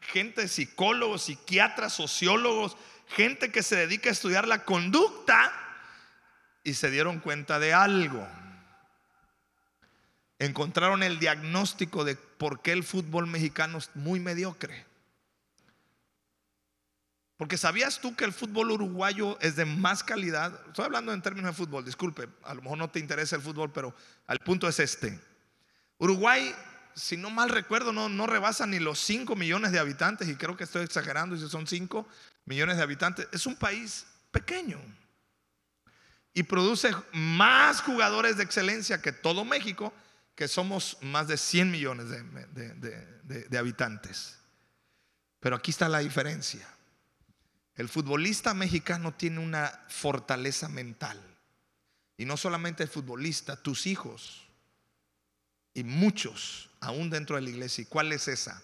gente 0.00 0.48
psicólogos, 0.48 1.22
psiquiatras, 1.24 1.92
sociólogos, 1.94 2.76
gente 3.08 3.52
que 3.52 3.62
se 3.62 3.76
dedica 3.76 4.08
a 4.08 4.12
estudiar 4.12 4.48
la 4.48 4.64
conducta 4.64 5.52
y 6.62 6.74
se 6.74 6.90
dieron 6.90 7.20
cuenta 7.20 7.58
de 7.58 7.72
algo. 7.72 8.26
Encontraron 10.44 11.02
el 11.02 11.18
diagnóstico 11.18 12.04
de 12.04 12.16
por 12.16 12.60
qué 12.60 12.72
el 12.72 12.84
fútbol 12.84 13.26
mexicano 13.26 13.78
es 13.78 13.88
muy 13.94 14.20
mediocre. 14.20 14.84
Porque 17.38 17.56
sabías 17.56 18.00
tú 18.00 18.14
que 18.14 18.26
el 18.26 18.32
fútbol 18.32 18.70
uruguayo 18.70 19.38
es 19.40 19.56
de 19.56 19.64
más 19.64 20.04
calidad. 20.04 20.60
Estoy 20.66 20.84
hablando 20.84 21.14
en 21.14 21.22
términos 21.22 21.50
de 21.50 21.64
fútbol, 21.64 21.84
disculpe, 21.84 22.28
a 22.42 22.52
lo 22.52 22.60
mejor 22.60 22.76
no 22.76 22.90
te 22.90 23.00
interesa 23.00 23.36
el 23.36 23.42
fútbol, 23.42 23.72
pero 23.72 23.94
el 24.28 24.38
punto 24.40 24.68
es 24.68 24.78
este. 24.80 25.18
Uruguay, 25.96 26.54
si 26.94 27.16
no 27.16 27.30
mal 27.30 27.48
recuerdo, 27.48 27.94
no, 27.94 28.10
no 28.10 28.26
rebasa 28.26 28.66
ni 28.66 28.78
los 28.78 28.98
5 29.00 29.34
millones 29.36 29.72
de 29.72 29.78
habitantes, 29.78 30.28
y 30.28 30.36
creo 30.36 30.58
que 30.58 30.64
estoy 30.64 30.84
exagerando 30.84 31.38
si 31.38 31.48
son 31.48 31.66
5 31.66 32.06
millones 32.44 32.76
de 32.76 32.82
habitantes. 32.82 33.28
Es 33.32 33.46
un 33.46 33.56
país 33.56 34.06
pequeño 34.30 34.78
y 36.34 36.42
produce 36.42 36.94
más 37.12 37.80
jugadores 37.80 38.36
de 38.36 38.42
excelencia 38.42 39.00
que 39.00 39.12
todo 39.12 39.44
México, 39.46 39.94
que 40.34 40.48
somos 40.48 40.98
más 41.00 41.28
de 41.28 41.36
100 41.36 41.70
millones 41.70 42.06
de 42.08 43.58
habitantes. 43.58 44.38
Pero 45.40 45.56
aquí 45.56 45.70
está 45.70 45.88
la 45.88 45.98
diferencia. 45.98 46.66
El 47.76 47.88
futbolista 47.88 48.54
mexicano 48.54 49.14
tiene 49.14 49.40
una 49.40 49.68
fortaleza 49.88 50.68
mental. 50.68 51.20
Y 52.16 52.24
no 52.24 52.36
solamente 52.36 52.84
el 52.84 52.88
futbolista, 52.88 53.56
tus 53.56 53.86
hijos 53.86 54.46
y 55.74 55.82
muchos, 55.82 56.70
aún 56.80 57.10
dentro 57.10 57.36
de 57.36 57.42
la 57.42 57.50
iglesia. 57.50 57.82
¿Y 57.82 57.86
cuál 57.86 58.12
es 58.12 58.28
esa? 58.28 58.62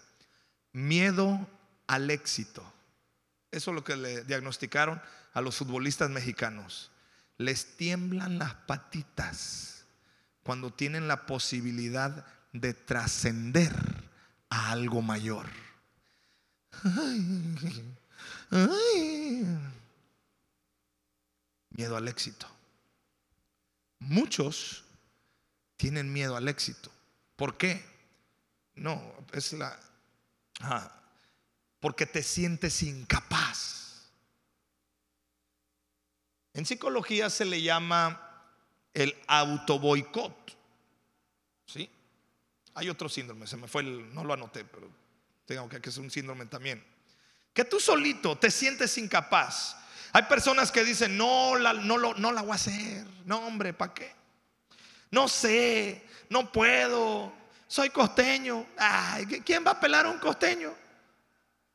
Miedo 0.73 1.49
al 1.89 2.11
éxito. 2.11 2.73
Eso 3.51 3.73
es 3.73 3.75
lo 3.75 3.83
que 3.83 3.97
le 3.97 4.23
diagnosticaron 4.25 5.03
a 5.33 5.41
los 5.41 5.57
futbolistas 5.57 6.09
mexicanos. 6.09 6.93
Les 7.37 7.77
tiemblan 7.77 8.39
las 8.39 8.55
patitas 8.55 9.80
cuando 10.43 10.73
tienen 10.73 11.09
la 11.09 11.27
posibilidad 11.27 12.27
de 12.53 12.75
trascender 12.75 13.73
a 14.49 14.71
algo 14.73 15.03
mayor. 15.03 15.47
Miedo 21.71 21.97
al 21.97 22.09
éxito. 22.09 22.47
Muchos 24.01 24.85
tienen 25.77 26.13
miedo 26.13 26.37
al 26.37 26.49
éxito. 26.49 26.91
¿Por 27.37 27.57
qué? 27.57 27.85
No, 28.75 29.15
es 29.33 29.53
la... 29.53 29.79
porque 31.81 32.07
te 32.07 32.23
sientes 32.23 32.83
incapaz. 32.83 34.11
En 36.53 36.67
psicología 36.67 37.31
se 37.31 37.45
le 37.45 37.63
llama 37.63 38.30
el 38.95 39.17
autoboicot. 39.27 40.57
¿Sí? 41.67 41.89
Hay 42.75 42.89
otro 42.89 43.09
síndrome, 43.09 43.47
se 43.47 43.57
me 43.57 43.69
fue 43.69 43.83
el, 43.83 44.15
no 44.15 44.25
lo 44.25 44.35
anoté, 44.35 44.65
pero 44.65 44.89
tengo 45.47 45.69
que, 45.69 45.81
que 45.81 45.91
es 45.91 45.97
un 45.99 46.11
síndrome 46.11 46.47
también 46.47 46.85
que 47.53 47.65
tú 47.65 47.81
solito 47.81 48.37
te 48.37 48.51
sientes 48.51 48.97
incapaz. 48.99 49.77
Hay 50.13 50.23
personas 50.25 50.73
que 50.73 50.85
dicen, 50.85 51.17
no, 51.17 51.57
la, 51.57 51.73
no, 51.73 51.97
lo, 51.97 52.15
no 52.15 52.33
la 52.33 52.43
voy 52.43 52.53
a 52.53 52.55
hacer. 52.55 53.07
No, 53.25 53.47
hombre, 53.47 53.73
¿para 53.73 53.95
qué? 53.95 54.13
No 55.11 55.29
sé, 55.29 56.05
no 56.29 56.51
puedo. 56.51 57.33
Soy 57.69 57.91
costeño. 57.91 58.67
Ay, 58.77 59.27
¿quién 59.27 59.65
va 59.65 59.73
a 59.73 59.81
pelar 59.81 60.07
a 60.07 60.11
un 60.11 60.19
costeño? 60.19 60.75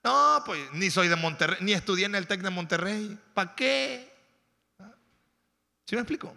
No, 0.03 0.43
pues 0.45 0.71
ni 0.73 0.91
soy 0.91 1.07
de 1.07 1.15
Monterrey, 1.15 1.57
ni 1.61 1.73
estudié 1.73 2.05
en 2.05 2.15
el 2.15 2.27
TEC 2.27 2.41
de 2.41 2.49
Monterrey. 2.49 3.17
¿Para 3.33 3.55
qué? 3.55 4.13
¿Sí 5.85 5.95
me 5.95 6.01
explico? 6.01 6.35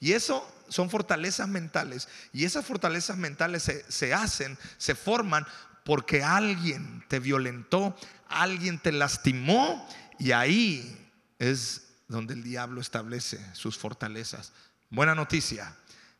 Y 0.00 0.12
eso 0.12 0.50
son 0.68 0.90
fortalezas 0.90 1.48
mentales. 1.48 2.08
Y 2.32 2.44
esas 2.44 2.64
fortalezas 2.64 3.16
mentales 3.16 3.62
se, 3.62 3.84
se 3.90 4.14
hacen, 4.14 4.58
se 4.78 4.94
forman 4.94 5.46
porque 5.84 6.22
alguien 6.22 7.04
te 7.08 7.20
violentó, 7.20 7.96
alguien 8.28 8.78
te 8.78 8.92
lastimó 8.92 9.86
y 10.18 10.32
ahí 10.32 11.08
es 11.38 11.88
donde 12.08 12.34
el 12.34 12.42
diablo 12.42 12.80
establece 12.80 13.44
sus 13.54 13.78
fortalezas. 13.78 14.52
Buena 14.88 15.14
noticia. 15.14 15.76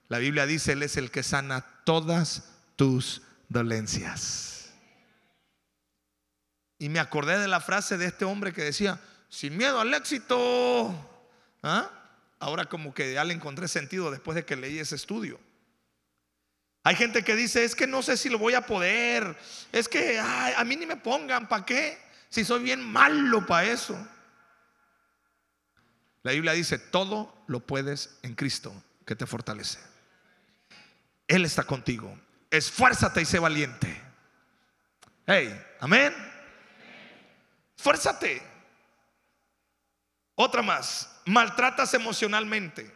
La 0.09 0.19
Biblia 0.19 0.47
dice, 0.47 0.73
Él 0.73 0.83
es 0.83 0.97
el 0.97 1.11
que 1.11 1.23
sana 1.23 1.65
todas 1.85 2.45
tus 2.77 3.23
dolencias. 3.49 4.71
Y 6.79 6.89
me 6.89 6.99
acordé 6.99 7.39
de 7.39 7.49
la 7.49 7.61
frase 7.61 7.99
de 7.99 8.07
este 8.07 8.25
hombre 8.25 8.53
que 8.53 8.65
decía, 8.65 9.01
sin 9.29 9.57
miedo 9.57 9.79
al 9.81 9.93
éxito. 9.93 10.95
¿Ah? 11.63 11.91
Ahora 12.41 12.65
como 12.65 12.93
que 12.95 13.13
ya 13.13 13.23
le 13.23 13.35
encontré 13.35 13.69
sentido 13.69 14.11
después 14.11 14.35
de 14.35 14.45
que 14.45 14.57
leí 14.57 14.79
ese 14.79 14.97
estudio. 14.97 15.39
Hay 16.83 16.97
gente 16.97 17.23
que 17.23 17.37
dice, 17.37 17.63
es 17.65 17.77
que 17.77 17.87
no 17.87 18.03
sé 18.03 18.17
si 18.17 18.31
lo 18.31 18.39
voy 18.39 18.55
a 18.55 18.67
poder, 18.67 19.37
es 19.71 19.87
que 19.87 20.19
a 20.19 20.65
mí 20.65 20.77
ni 20.77 20.87
me 20.87 20.97
pongan, 20.97 21.47
¿para 21.47 21.67
qué? 21.67 21.99
Si 22.31 22.43
soy 22.43 22.63
bien 22.63 22.83
malo 22.83 23.47
para 23.47 23.71
eso. 23.71 24.09
La 26.23 26.33
Biblia 26.33 26.53
dice, 26.53 26.79
todo 26.79 27.45
lo 27.47 27.61
puedes 27.61 28.19
en 28.23 28.35
Cristo 28.35 28.73
que 29.05 29.15
te 29.15 29.27
fortalece. 29.27 29.79
Él 31.29 31.45
está 31.45 31.65
contigo. 31.65 32.19
Esfuérzate 32.51 33.21
y 33.21 33.25
sé 33.27 33.39
valiente. 33.39 34.01
Hey, 35.27 35.61
amén. 35.81 36.15
Esfuérzate. 37.77 38.50
Otra 40.43 40.63
más, 40.63 41.07
maltratas 41.27 41.93
emocionalmente. 41.93 42.91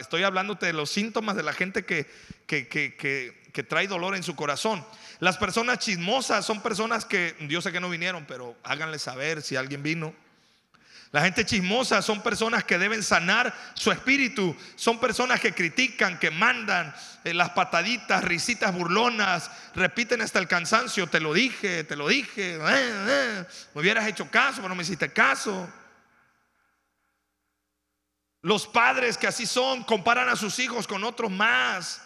Estoy 0.00 0.24
hablándote 0.24 0.66
de 0.66 0.72
los 0.72 0.90
síntomas 0.90 1.36
de 1.36 1.44
la 1.44 1.52
gente 1.52 1.84
que, 1.84 2.08
que, 2.48 3.62
trae 3.68 3.86
dolor 3.86 4.16
en 4.16 4.24
su 4.24 4.34
corazón. 4.34 4.84
Las 5.20 5.36
personas 5.36 5.78
chismosas 5.78 6.44
son 6.44 6.60
personas 6.60 7.04
que, 7.04 7.36
yo 7.48 7.62
sé 7.62 7.70
que 7.70 7.78
no 7.78 7.88
vinieron, 7.88 8.24
pero 8.26 8.56
háganle 8.64 8.98
saber 8.98 9.42
si 9.42 9.54
alguien 9.54 9.84
vino. 9.84 10.12
La 11.12 11.22
gente 11.22 11.46
chismosa 11.46 12.02
son 12.02 12.20
personas 12.20 12.64
que 12.64 12.78
deben 12.78 13.04
sanar 13.04 13.54
su 13.74 13.92
espíritu. 13.92 14.56
Son 14.74 14.98
personas 14.98 15.38
que 15.38 15.52
critican, 15.52 16.18
que 16.18 16.32
mandan 16.32 16.92
eh, 17.22 17.32
las 17.32 17.50
pataditas, 17.50 18.24
risitas 18.24 18.74
burlonas, 18.74 19.52
repiten 19.76 20.20
hasta 20.20 20.40
el 20.40 20.48
cansancio. 20.48 21.06
Te 21.06 21.20
lo 21.20 21.32
dije, 21.32 21.84
te 21.84 21.94
lo 21.94 22.08
dije. 22.08 22.56
Eh, 22.56 22.60
eh, 22.60 23.44
me 23.72 23.82
hubieras 23.82 24.04
hecho 24.08 24.28
caso, 24.28 24.56
pero 24.56 24.70
no 24.70 24.74
me 24.74 24.82
hiciste 24.82 25.12
caso. 25.12 25.68
Los 28.48 28.66
padres 28.66 29.18
que 29.18 29.26
así 29.26 29.44
son 29.44 29.84
comparan 29.84 30.30
a 30.30 30.34
sus 30.34 30.58
hijos 30.58 30.86
con 30.86 31.04
otros 31.04 31.30
más. 31.30 32.00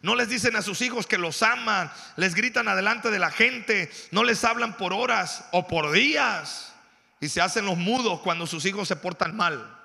No 0.00 0.16
les 0.16 0.30
dicen 0.30 0.56
a 0.56 0.62
sus 0.62 0.80
hijos 0.80 1.06
que 1.06 1.18
los 1.18 1.42
aman, 1.42 1.92
les 2.16 2.34
gritan 2.34 2.66
adelante 2.66 3.10
de 3.10 3.18
la 3.18 3.30
gente, 3.30 3.92
no 4.10 4.24
les 4.24 4.42
hablan 4.42 4.78
por 4.78 4.94
horas 4.94 5.44
o 5.52 5.68
por 5.68 5.92
días 5.92 6.72
y 7.20 7.28
se 7.28 7.42
hacen 7.42 7.66
los 7.66 7.76
mudos 7.76 8.20
cuando 8.20 8.46
sus 8.46 8.64
hijos 8.64 8.88
se 8.88 8.96
portan 8.96 9.36
mal. 9.36 9.78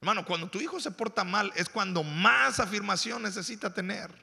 Hermano, 0.00 0.24
cuando 0.24 0.48
tu 0.48 0.60
hijo 0.60 0.78
se 0.78 0.92
porta 0.92 1.24
mal 1.24 1.50
es 1.56 1.68
cuando 1.68 2.04
más 2.04 2.60
afirmación 2.60 3.20
necesita 3.20 3.74
tener. 3.74 4.14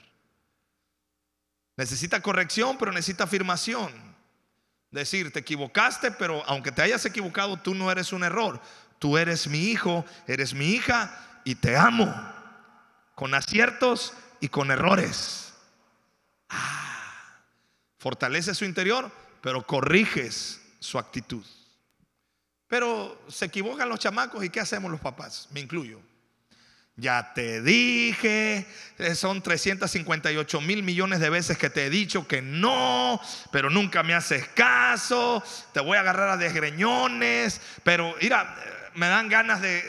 Necesita 1.76 2.22
corrección, 2.22 2.78
pero 2.78 2.94
necesita 2.94 3.26
afirmación. 3.26 4.15
Decir, 4.96 5.34
te 5.34 5.40
equivocaste, 5.40 6.10
pero 6.12 6.42
aunque 6.48 6.72
te 6.72 6.82
hayas 6.82 7.06
equivocado, 7.06 7.58
tú 7.58 7.76
no 7.76 7.92
eres 7.92 8.14
un 8.14 8.24
error. 8.24 8.62
Tú 8.98 9.18
eres 9.18 9.46
mi 9.46 9.66
hijo, 9.66 10.06
eres 10.26 10.54
mi 10.54 10.68
hija 10.68 11.42
y 11.44 11.56
te 11.56 11.76
amo. 11.76 12.08
Con 13.14 13.34
aciertos 13.34 14.14
y 14.40 14.48
con 14.48 14.72
errores. 14.72 15.54
Ah, 16.48 17.42
fortalece 17.98 18.56
su 18.56 18.64
interior, 18.64 19.12
pero 19.42 19.68
corriges 19.68 20.62
su 20.80 20.98
actitud. 20.98 21.46
Pero 22.70 23.22
se 23.28 23.46
equivocan 23.46 23.90
los 23.90 24.00
chamacos 24.00 24.46
y 24.46 24.50
¿qué 24.50 24.62
hacemos 24.62 24.90
los 24.90 25.02
papás? 25.02 25.50
Me 25.52 25.60
incluyo. 25.60 26.00
Ya 26.98 27.34
te 27.34 27.62
dije, 27.62 28.66
eh, 28.98 29.16
son 29.16 29.42
358 29.42 30.62
mil 30.62 30.82
millones 30.82 31.20
de 31.20 31.30
veces 31.30 31.58
que 31.58 31.70
te 31.70 31.86
he 31.86 31.90
dicho 31.90 32.26
que 32.26 32.42
no, 32.42 33.20
pero 33.52 33.70
nunca 33.70 34.02
me 34.02 34.14
haces 34.14 34.48
caso, 34.48 35.44
te 35.74 35.82
voy 35.82 35.98
a 35.98 36.02
agarrar 36.02 36.30
a 36.30 36.38
desgreñones, 36.38 37.60
pero 37.84 38.16
mira, 38.22 38.56
eh, 38.58 38.92
me 38.94 39.08
dan 39.10 39.28
ganas 39.28 39.62
de 39.62 39.84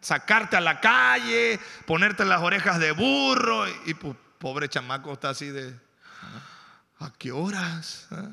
sacarte 0.00 0.56
a 0.56 0.62
la 0.62 0.80
calle, 0.80 1.60
ponerte 1.84 2.24
las 2.24 2.40
orejas 2.40 2.78
de 2.78 2.92
burro 2.92 3.68
y, 3.84 3.94
pobre 4.38 4.70
chamaco 4.70 5.12
está 5.12 5.28
así 5.28 5.48
de, 5.48 5.78
¿a 7.00 7.12
qué 7.18 7.32
horas? 7.32 8.08
¿Ah? 8.12 8.30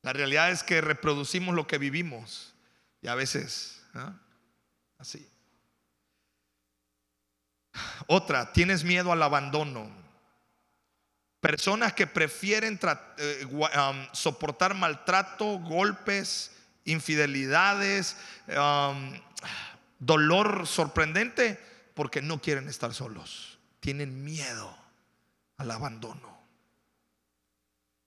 La 0.00 0.14
realidad 0.14 0.50
es 0.50 0.62
que 0.62 0.80
reproducimos 0.80 1.54
lo 1.54 1.66
que 1.66 1.76
vivimos 1.76 2.54
y 3.02 3.08
a 3.08 3.14
veces 3.14 3.73
así. 4.98 5.28
Otra, 8.06 8.52
tienes 8.52 8.84
miedo 8.84 9.12
al 9.12 9.22
abandono. 9.22 9.90
Personas 11.40 11.92
que 11.92 12.06
prefieren 12.06 12.80
eh, 13.18 13.46
soportar 14.12 14.74
maltrato, 14.74 15.58
golpes, 15.58 16.52
infidelidades, 16.84 18.16
dolor 19.98 20.66
sorprendente, 20.66 21.60
porque 21.94 22.22
no 22.22 22.40
quieren 22.40 22.68
estar 22.68 22.94
solos. 22.94 23.58
Tienen 23.80 24.24
miedo 24.24 24.74
al 25.58 25.70
abandono. 25.70 26.34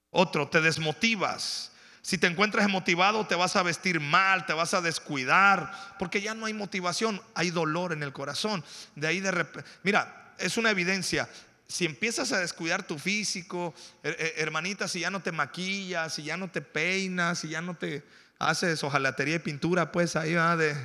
Otro, 0.10 0.48
te 0.50 0.62
desmotivas. 0.62 1.72
Si 2.08 2.18
te 2.18 2.28
encuentras 2.28 2.70
motivado, 2.70 3.28
te 3.28 3.36
vas 3.36 3.58
a 3.58 3.64
vestir 3.64 4.00
mal, 4.00 4.46
te 4.46 4.54
vas 4.54 4.74
a 4.74 4.80
descuidar, 4.80 5.74
porque 6.00 6.22
ya 6.22 6.34
no 6.34 6.46
hay 6.46 6.54
motivación, 6.54 7.22
hay 7.36 7.50
dolor 7.50 7.92
en 7.92 8.02
el 8.02 8.14
corazón. 8.14 8.64
De 8.96 9.08
ahí 9.08 9.20
de 9.20 9.32
repente, 9.32 9.70
mira, 9.84 10.32
es 10.38 10.56
una 10.56 10.70
evidencia. 10.70 11.28
Si 11.68 11.84
empiezas 11.84 12.32
a 12.32 12.40
descuidar 12.40 12.84
tu 12.84 12.98
físico, 12.98 13.76
hermanita, 14.04 14.88
si 14.88 15.02
ya 15.02 15.10
no 15.10 15.22
te 15.22 15.34
maquillas, 15.34 16.14
si 16.14 16.24
ya 16.24 16.38
no 16.38 16.50
te 16.50 16.62
peinas, 16.62 17.40
si 17.40 17.50
ya 17.50 17.62
no 17.62 17.76
te 17.76 18.06
haces 18.40 18.82
hojalatería 18.86 19.36
y 19.36 19.40
pintura, 19.40 19.92
pues 19.92 20.16
ahí 20.16 20.34
va 20.34 20.56
de, 20.56 20.78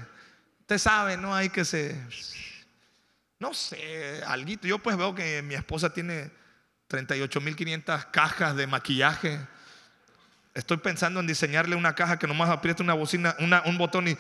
te 0.66 0.76
sabe, 0.76 1.16
¿no? 1.16 1.36
Hay 1.36 1.50
que 1.50 1.64
se, 1.64 1.96
no 3.38 3.54
sé, 3.54 4.24
alguito. 4.26 4.66
Yo 4.66 4.80
pues 4.80 4.96
veo 4.96 5.14
que 5.14 5.40
mi 5.42 5.54
esposa 5.54 5.94
tiene 5.94 6.32
38.500 6.88 8.10
cajas 8.10 8.56
de 8.56 8.66
maquillaje 8.66 9.38
Estoy 10.54 10.76
pensando 10.76 11.20
en 11.20 11.26
diseñarle 11.26 11.76
una 11.76 11.94
caja 11.94 12.18
que 12.18 12.26
nomás 12.26 12.50
apriete 12.50 12.82
una 12.82 12.94
bocina, 12.94 13.34
un 13.64 13.78
botón 13.78 14.08
y 14.08 14.18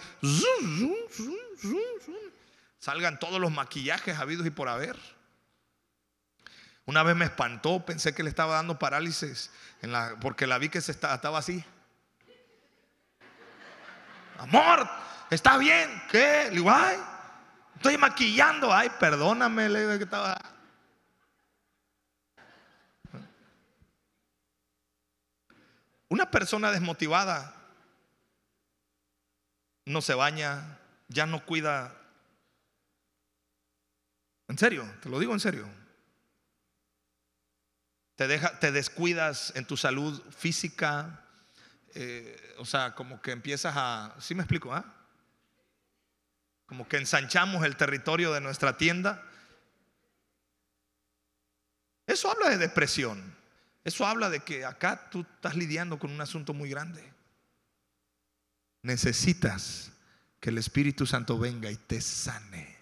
salgan 2.78 3.18
todos 3.18 3.40
los 3.40 3.52
maquillajes 3.52 4.18
habidos 4.18 4.46
y 4.46 4.50
por 4.50 4.68
haber. 4.68 4.98
Una 6.84 7.02
vez 7.02 7.14
me 7.14 7.26
espantó, 7.26 7.84
pensé 7.84 8.14
que 8.14 8.22
le 8.22 8.30
estaba 8.30 8.54
dando 8.54 8.78
parálisis 8.78 9.50
porque 10.20 10.46
la 10.46 10.58
vi 10.58 10.68
que 10.68 10.78
estaba 10.78 11.38
así. 11.38 11.64
Amor, 14.38 14.88
¿está 15.30 15.58
bien? 15.58 16.02
¿Qué? 16.10 16.46
Le 16.48 16.56
digo, 16.56 16.70
ay, 16.72 16.96
estoy 17.76 17.98
maquillando. 17.98 18.72
Ay, 18.74 18.90
perdóname, 18.98 19.68
le 19.68 19.80
digo 19.80 19.98
que 19.98 20.04
estaba. 20.04 20.36
Una 26.12 26.30
persona 26.30 26.70
desmotivada 26.70 27.54
no 29.86 30.02
se 30.02 30.12
baña, 30.12 30.78
ya 31.08 31.24
no 31.24 31.42
cuida. 31.46 31.96
En 34.46 34.58
serio, 34.58 34.84
te 35.00 35.08
lo 35.08 35.18
digo 35.18 35.32
en 35.32 35.40
serio. 35.40 35.66
Te, 38.16 38.28
deja, 38.28 38.58
te 38.58 38.72
descuidas 38.72 39.54
en 39.56 39.66
tu 39.66 39.78
salud 39.78 40.22
física, 40.36 41.24
eh, 41.94 42.56
o 42.58 42.66
sea, 42.66 42.94
como 42.94 43.22
que 43.22 43.30
empiezas 43.30 43.72
a, 43.74 44.14
¿sí 44.20 44.34
me 44.34 44.42
explico? 44.42 44.74
Ah? 44.74 44.84
Como 46.66 46.86
que 46.86 46.98
ensanchamos 46.98 47.64
el 47.64 47.78
territorio 47.78 48.34
de 48.34 48.42
nuestra 48.42 48.76
tienda. 48.76 49.24
Eso 52.06 52.30
habla 52.30 52.50
de 52.50 52.58
depresión. 52.58 53.40
Eso 53.84 54.06
habla 54.06 54.30
de 54.30 54.40
que 54.40 54.64
acá 54.64 55.10
tú 55.10 55.26
estás 55.36 55.56
lidiando 55.56 55.98
con 55.98 56.10
un 56.10 56.20
asunto 56.20 56.54
muy 56.54 56.70
grande. 56.70 57.12
Necesitas 58.82 59.92
que 60.40 60.50
el 60.50 60.58
Espíritu 60.58 61.06
Santo 61.06 61.38
venga 61.38 61.70
y 61.70 61.76
te 61.76 62.00
sane 62.00 62.76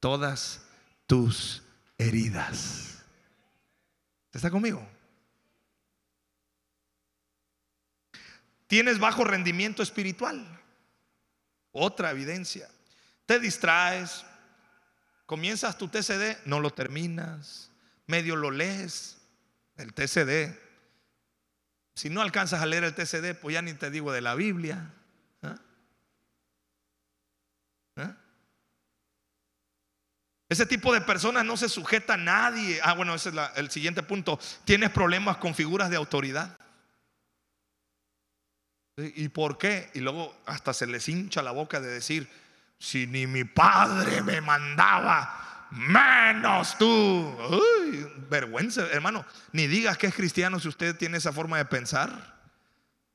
todas 0.00 0.62
tus 1.06 1.62
heridas. 1.98 3.02
¿Está 4.32 4.50
conmigo? 4.50 4.86
Tienes 8.66 8.98
bajo 8.98 9.24
rendimiento 9.24 9.82
espiritual. 9.82 10.60
Otra 11.70 12.10
evidencia. 12.10 12.68
Te 13.26 13.38
distraes, 13.38 14.24
comienzas 15.26 15.78
tu 15.78 15.88
TCD, 15.88 16.38
no 16.44 16.60
lo 16.60 16.70
terminas, 16.70 17.70
medio 18.06 18.36
lo 18.36 18.50
lees, 18.50 19.18
el 19.76 19.92
TCD. 19.92 20.58
Si 21.94 22.10
no 22.10 22.22
alcanzas 22.22 22.60
a 22.60 22.66
leer 22.66 22.84
el 22.84 22.94
TCD, 22.94 23.34
pues 23.40 23.54
ya 23.54 23.62
ni 23.62 23.74
te 23.74 23.90
digo 23.90 24.12
de 24.12 24.20
la 24.20 24.34
Biblia. 24.34 24.92
¿ah? 25.42 25.56
¿Ah? 27.96 28.16
Ese 30.48 30.66
tipo 30.66 30.92
de 30.92 31.00
personas 31.00 31.44
no 31.44 31.56
se 31.56 31.68
sujeta 31.68 32.14
a 32.14 32.18
nadie. 32.18 32.80
Ah, 32.82 32.94
bueno, 32.94 33.14
ese 33.14 33.30
es 33.30 33.36
el 33.56 33.70
siguiente 33.70 34.02
punto. 34.02 34.38
Tienes 34.64 34.90
problemas 34.90 35.36
con 35.38 35.54
figuras 35.54 35.90
de 35.90 35.96
autoridad. 35.96 36.58
¿Y 38.96 39.28
por 39.28 39.58
qué? 39.58 39.90
Y 39.94 40.00
luego 40.00 40.36
hasta 40.46 40.72
se 40.72 40.86
les 40.86 41.08
hincha 41.08 41.42
la 41.42 41.50
boca 41.50 41.80
de 41.80 41.88
decir, 41.88 42.28
si 42.78 43.06
ni 43.06 43.26
mi 43.26 43.44
padre 43.44 44.22
me 44.22 44.40
mandaba, 44.40 45.43
menos 45.74 46.78
tú. 46.78 47.36
Vergüenza, 48.30 48.86
hermano. 48.90 49.24
Ni 49.52 49.66
digas 49.66 49.98
que 49.98 50.06
es 50.06 50.14
cristiano 50.14 50.58
si 50.58 50.68
usted 50.68 50.96
tiene 50.96 51.18
esa 51.18 51.32
forma 51.32 51.58
de 51.58 51.64
pensar. 51.66 52.34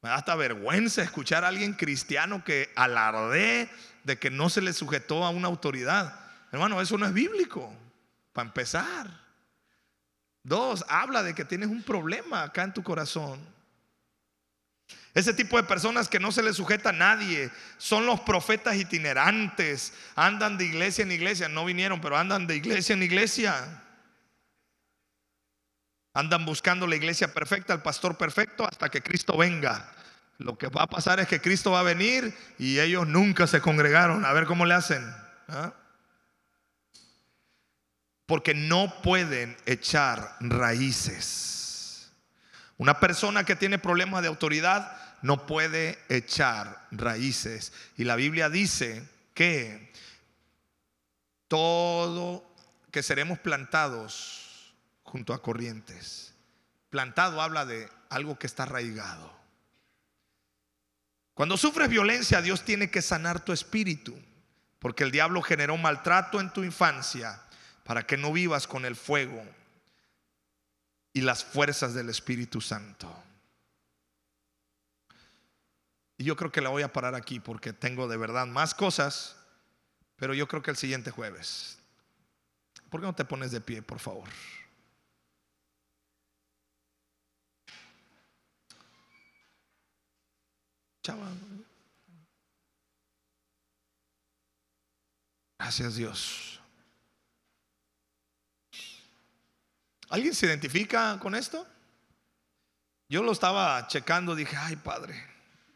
Me 0.01 0.09
da 0.09 0.15
hasta 0.15 0.35
vergüenza 0.35 1.01
escuchar 1.01 1.43
a 1.43 1.49
alguien 1.49 1.73
cristiano 1.73 2.43
que 2.43 2.71
alardee 2.75 3.69
de 4.03 4.17
que 4.17 4.29
no 4.29 4.49
se 4.49 4.61
le 4.61 4.73
sujetó 4.73 5.25
a 5.25 5.29
una 5.29 5.47
autoridad. 5.47 6.19
Hermano, 6.51 6.79
eso 6.81 6.97
no 6.97 7.05
es 7.05 7.13
bíblico, 7.13 7.73
para 8.33 8.47
empezar. 8.47 9.07
Dos, 10.43 10.85
habla 10.87 11.21
de 11.21 11.35
que 11.35 11.45
tienes 11.45 11.69
un 11.69 11.83
problema 11.83 12.43
acá 12.43 12.63
en 12.63 12.73
tu 12.73 12.81
corazón. 12.81 13.39
Ese 15.13 15.33
tipo 15.33 15.57
de 15.57 15.63
personas 15.63 16.07
que 16.07 16.19
no 16.19 16.31
se 16.31 16.43
les 16.43 16.55
sujeta 16.55 16.89
a 16.89 16.93
nadie 16.93 17.49
son 17.77 18.05
los 18.05 18.19
profetas 18.21 18.75
itinerantes. 18.75 19.93
Andan 20.15 20.57
de 20.57 20.65
iglesia 20.65 21.01
en 21.03 21.11
iglesia. 21.11 21.49
No 21.49 21.65
vinieron, 21.65 21.99
pero 21.99 22.17
andan 22.17 22.45
de 22.45 22.55
iglesia 22.55 22.93
en 22.93 23.03
iglesia. 23.03 23.83
Andan 26.13 26.45
buscando 26.45 26.85
la 26.85 26.95
iglesia 26.95 27.33
perfecta, 27.33 27.73
el 27.73 27.81
pastor 27.81 28.17
perfecto, 28.17 28.67
hasta 28.67 28.89
que 28.89 29.01
Cristo 29.01 29.37
venga. 29.37 29.93
Lo 30.37 30.57
que 30.57 30.67
va 30.67 30.83
a 30.83 30.87
pasar 30.87 31.19
es 31.19 31.27
que 31.27 31.41
Cristo 31.41 31.71
va 31.71 31.81
a 31.81 31.83
venir 31.83 32.33
y 32.57 32.79
ellos 32.79 33.07
nunca 33.07 33.47
se 33.47 33.61
congregaron. 33.61 34.25
A 34.25 34.33
ver 34.33 34.45
cómo 34.45 34.65
le 34.65 34.73
hacen. 34.73 35.03
¿ah? 35.49 35.73
Porque 38.25 38.53
no 38.53 39.01
pueden 39.01 39.57
echar 39.65 40.37
raíces. 40.39 41.58
Una 42.79 42.97
persona 43.01 43.43
que 43.43 43.57
tiene 43.57 43.77
problemas 43.77 44.21
de 44.21 44.29
autoridad 44.29 44.97
no 45.21 45.45
puede 45.45 45.99
echar 46.07 46.87
raíces. 46.91 47.73
Y 47.97 48.05
la 48.05 48.15
Biblia 48.15 48.49
dice 48.49 49.05
que 49.33 49.91
todo 51.49 52.49
que 52.89 53.03
seremos 53.03 53.37
plantados 53.37 54.73
junto 55.03 55.33
a 55.33 55.41
corrientes. 55.41 56.33
Plantado 56.89 57.41
habla 57.41 57.65
de 57.65 57.89
algo 58.09 58.39
que 58.39 58.47
está 58.47 58.63
arraigado. 58.63 59.29
Cuando 61.33 61.57
sufres 61.57 61.89
violencia, 61.89 62.41
Dios 62.41 62.63
tiene 62.63 62.89
que 62.89 63.01
sanar 63.01 63.43
tu 63.43 63.51
espíritu, 63.51 64.17
porque 64.79 65.03
el 65.03 65.11
diablo 65.11 65.41
generó 65.41 65.75
maltrato 65.75 66.39
en 66.39 66.53
tu 66.53 66.63
infancia 66.63 67.41
para 67.83 68.07
que 68.07 68.15
no 68.15 68.31
vivas 68.31 68.67
con 68.67 68.85
el 68.85 68.95
fuego 68.95 69.43
y 71.13 71.21
las 71.21 71.43
fuerzas 71.43 71.93
del 71.93 72.09
Espíritu 72.09 72.61
Santo. 72.61 73.11
Y 76.17 76.25
yo 76.25 76.35
creo 76.35 76.51
que 76.51 76.61
la 76.61 76.69
voy 76.69 76.83
a 76.83 76.91
parar 76.91 77.15
aquí 77.15 77.39
porque 77.39 77.71
tengo 77.71 78.07
de 78.07 78.17
verdad 78.17 78.45
más 78.45 78.73
cosas, 78.73 79.37
pero 80.17 80.33
yo 80.33 80.47
creo 80.47 80.61
que 80.61 80.71
el 80.71 80.77
siguiente 80.77 81.11
jueves. 81.11 81.79
¿Por 82.89 82.99
qué 82.99 83.07
no 83.07 83.15
te 83.15 83.25
pones 83.25 83.51
de 83.51 83.61
pie, 83.61 83.81
por 83.81 83.99
favor? 83.99 84.27
Chava. 91.03 91.31
Gracias 95.57 95.95
Dios. 95.95 96.58
¿Alguien 100.09 100.33
se 100.33 100.47
identifica 100.47 101.17
con 101.19 101.35
esto? 101.35 101.67
Yo 103.07 103.23
lo 103.23 103.31
estaba 103.31 103.87
checando, 103.87 104.35
dije, 104.35 104.57
ay 104.57 104.75
Padre, 104.75 105.15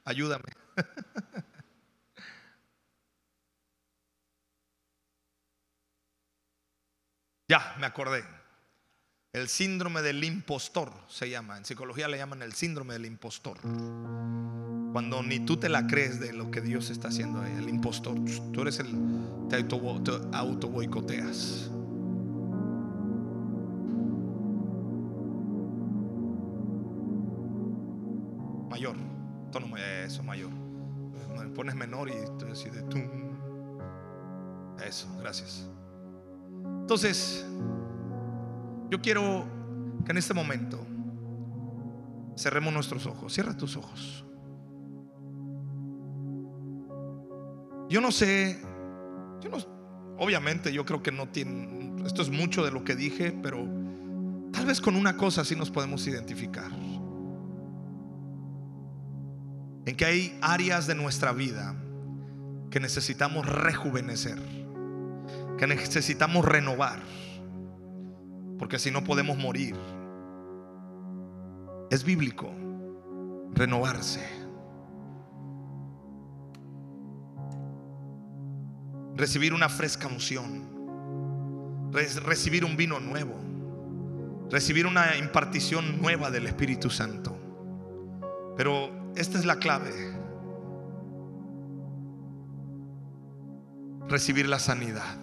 ayúdame. 0.06 0.52
ya, 7.48 7.76
me 7.80 7.86
acordé. 7.86 8.26
El 9.34 9.50
síndrome 9.50 10.02
del 10.04 10.24
impostor 10.24 10.94
se 11.08 11.30
llama. 11.30 11.58
En 11.58 11.66
psicología 11.66 12.08
le 12.08 12.18
llaman 12.18 12.44
el 12.44 12.54
síndrome 12.54 12.94
del 12.94 13.08
impostor. 13.08 13.60
Cuando 13.62 15.24
ni 15.24 15.40
tú 15.40 15.58
te 15.58 15.70
la 15.70 15.88
crees 15.88 16.20
de 16.20 16.34
lo 16.34 16.52
que 16.52 16.62
Dios 16.62 16.92
está 16.92 17.08
haciendo 17.08 17.42
ahí, 17.42 17.52
el 17.54 17.68
impostor. 17.68 18.16
Tú 18.52 18.62
eres 18.62 18.78
el. 18.78 18.96
Te 19.50 19.56
auto 19.58 20.70
boicoteas. 20.70 21.72
Y 32.10 32.14
tú 32.38 32.46
decides 32.46 32.88
tú. 32.90 33.00
Eso, 34.86 35.08
gracias. 35.20 35.70
Entonces. 36.82 37.46
Yo 38.94 39.02
quiero 39.02 39.46
que 40.06 40.12
en 40.12 40.20
este 40.20 40.36
momento 40.36 40.86
cerremos 42.38 42.72
nuestros 42.72 43.08
ojos. 43.08 43.34
Cierra 43.34 43.58
tus 43.58 43.76
ojos. 43.76 44.24
Yo 47.90 48.00
no 48.02 48.12
sé, 48.12 48.62
yo 49.42 49.50
no, 49.50 49.58
obviamente 50.20 50.72
yo 50.72 50.86
creo 50.86 51.02
que 51.02 51.12
no 51.12 51.28
tiene, 51.28 52.04
esto 52.06 52.22
es 52.22 52.30
mucho 52.30 52.64
de 52.64 52.70
lo 52.70 52.84
que 52.84 52.96
dije, 52.96 53.32
pero 53.42 53.68
tal 54.52 54.68
vez 54.68 54.80
con 54.80 54.96
una 54.96 55.18
cosa 55.18 55.44
sí 55.44 55.56
nos 55.56 55.72
podemos 55.72 56.06
identificar. 56.06 56.72
En 59.88 59.96
que 59.96 60.06
hay 60.06 60.38
áreas 60.40 60.86
de 60.86 60.94
nuestra 60.94 61.34
vida 61.34 61.76
que 62.74 62.80
necesitamos 62.80 63.46
rejuvenecer, 63.46 64.42
que 65.60 65.68
necesitamos 65.68 66.44
renovar 66.44 67.00
porque 68.58 68.80
si 68.80 68.90
no 68.90 69.04
podemos 69.04 69.38
morir. 69.38 69.76
Es 71.92 72.04
bíblico 72.04 72.50
renovarse. 73.54 74.28
Recibir 79.18 79.54
una 79.54 79.70
fresca 79.70 80.08
unción. 80.08 81.92
Recibir 81.92 82.66
un 82.66 82.76
vino 82.76 83.00
nuevo. 83.00 83.36
Recibir 84.50 84.88
una 84.88 85.16
impartición 85.18 86.02
nueva 86.02 86.32
del 86.32 86.48
Espíritu 86.48 86.90
Santo. 86.90 87.38
Pero 88.58 89.14
esta 89.16 89.38
es 89.38 89.46
la 89.46 89.58
clave. 89.58 90.23
Recibir 94.14 94.48
la 94.48 94.60
sanidad. 94.60 95.18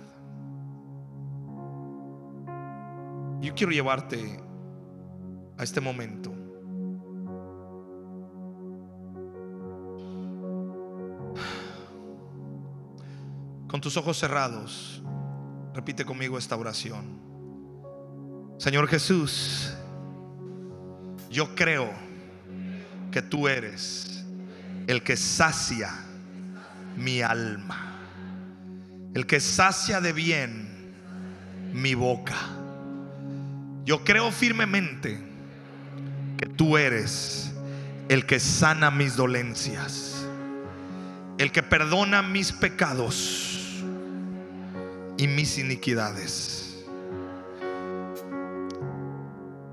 Yo 3.41 3.55
quiero 3.55 3.71
llevarte 3.71 4.43
a 5.57 5.63
este 5.63 5.81
momento. 5.81 6.33
Con 13.69 13.81
tus 13.81 13.97
ojos 13.97 14.19
cerrados, 14.19 15.01
repite 15.73 16.05
conmigo 16.05 16.37
esta 16.37 16.57
oración. 16.57 17.21
Señor 18.59 18.89
Jesús, 18.89 19.73
yo 21.31 21.55
creo 21.55 21.89
que 23.13 23.23
tú 23.23 23.47
eres 23.47 24.27
el 24.89 25.05
que 25.05 25.17
sacia 25.17 25.95
mi 26.97 27.23
alma, 27.23 27.90
el 29.15 29.27
que 29.27 29.41
sacia 29.41 30.01
de 30.01 30.13
bien 30.13 30.69
mi 31.73 31.95
boca 31.95 32.37
yo 33.91 34.05
creo 34.05 34.31
firmemente 34.31 35.19
que 36.39 36.47
tú 36.47 36.77
eres 36.77 37.53
el 38.09 38.25
que 38.25 38.39
sana 38.39 38.91
mis 38.91 39.17
dolencias, 39.17 40.27
el 41.39 41.51
que 41.51 41.63
perdona 41.63 42.23
mis 42.23 42.53
pecados 42.53 43.83
y 45.17 45.27
mis 45.27 45.59
iniquidades. 45.59 46.85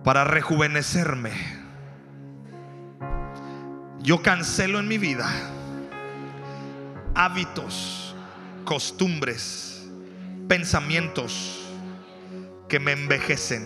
Para 0.03 0.23
rejuvenecerme, 0.23 1.31
yo 4.01 4.21
cancelo 4.23 4.79
en 4.79 4.87
mi 4.87 4.97
vida 4.97 5.29
hábitos, 7.13 8.06
costumbres, 8.67 9.87
pensamientos 10.49 11.69
que 12.67 12.81
me 12.81 12.91
envejecen 12.91 13.63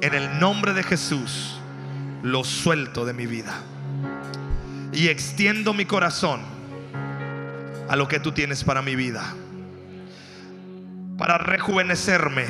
en 0.00 0.14
el 0.14 0.40
nombre 0.40 0.72
de 0.72 0.82
Jesús, 0.82 1.60
lo 2.24 2.42
suelto 2.42 3.04
de 3.04 3.12
mi 3.12 3.26
vida. 3.26 3.54
Y 4.92 5.06
extiendo 5.10 5.74
mi 5.74 5.84
corazón 5.84 6.40
a 7.88 7.94
lo 7.94 8.08
que 8.08 8.18
tú 8.18 8.32
tienes 8.32 8.64
para 8.64 8.82
mi 8.82 8.96
vida. 8.96 9.32
Para 11.16 11.38
rejuvenecerme 11.38 12.46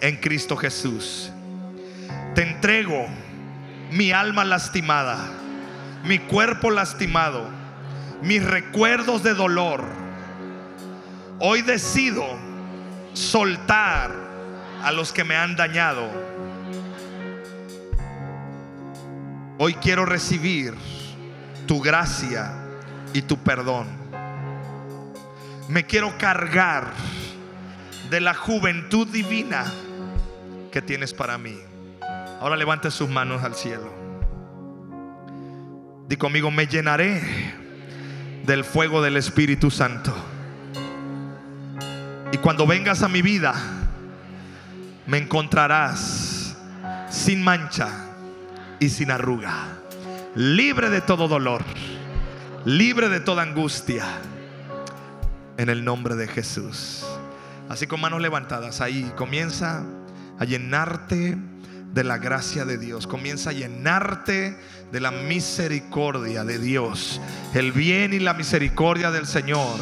en 0.00 0.16
Cristo 0.18 0.56
Jesús. 0.56 1.32
Te 2.36 2.42
entrego 2.42 3.08
mi 3.90 4.12
alma 4.12 4.44
lastimada, 4.44 5.18
mi 6.04 6.20
cuerpo 6.20 6.70
lastimado, 6.70 7.48
mis 8.22 8.44
recuerdos 8.44 9.24
de 9.24 9.34
dolor. 9.34 10.05
Hoy 11.38 11.62
decido 11.62 12.24
soltar 13.12 14.10
a 14.82 14.92
los 14.92 15.12
que 15.12 15.24
me 15.24 15.36
han 15.36 15.56
dañado 15.56 16.10
Hoy 19.58 19.72
quiero 19.74 20.04
recibir 20.04 20.74
tu 21.66 21.80
gracia 21.80 22.52
y 23.14 23.22
tu 23.22 23.38
perdón. 23.38 23.86
Me 25.68 25.86
quiero 25.86 26.18
cargar 26.18 26.92
de 28.10 28.20
la 28.20 28.34
juventud 28.34 29.08
divina 29.08 29.64
que 30.70 30.82
tienes 30.82 31.14
para 31.14 31.38
mí. 31.38 31.58
Ahora 32.38 32.54
levante 32.54 32.90
sus 32.90 33.08
manos 33.08 33.42
al 33.42 33.54
cielo. 33.54 33.90
Di 36.06 36.16
conmigo, 36.16 36.50
me 36.50 36.66
llenaré 36.66 37.22
del 38.44 38.62
fuego 38.62 39.00
del 39.00 39.16
Espíritu 39.16 39.70
Santo. 39.70 40.14
Y 42.32 42.38
cuando 42.38 42.66
vengas 42.66 43.02
a 43.02 43.08
mi 43.08 43.22
vida, 43.22 43.54
me 45.06 45.18
encontrarás 45.18 46.56
sin 47.10 47.42
mancha 47.42 47.88
y 48.80 48.88
sin 48.88 49.10
arruga, 49.10 49.78
libre 50.34 50.90
de 50.90 51.00
todo 51.00 51.28
dolor, 51.28 51.62
libre 52.64 53.08
de 53.08 53.20
toda 53.20 53.42
angustia, 53.42 54.04
en 55.56 55.68
el 55.68 55.84
nombre 55.84 56.16
de 56.16 56.26
Jesús. 56.26 57.06
Así 57.68 57.86
con 57.86 58.00
manos 58.00 58.20
levantadas, 58.20 58.80
ahí 58.80 59.10
comienza 59.16 59.84
a 60.38 60.44
llenarte 60.44 61.36
de 61.92 62.04
la 62.04 62.18
gracia 62.18 62.64
de 62.64 62.76
Dios, 62.76 63.06
comienza 63.06 63.50
a 63.50 63.52
llenarte 63.54 64.58
de 64.92 65.00
la 65.00 65.10
misericordia 65.10 66.44
de 66.44 66.58
Dios. 66.58 67.20
El 67.54 67.72
bien 67.72 68.12
y 68.12 68.18
la 68.18 68.34
misericordia 68.34 69.10
del 69.10 69.26
Señor 69.26 69.78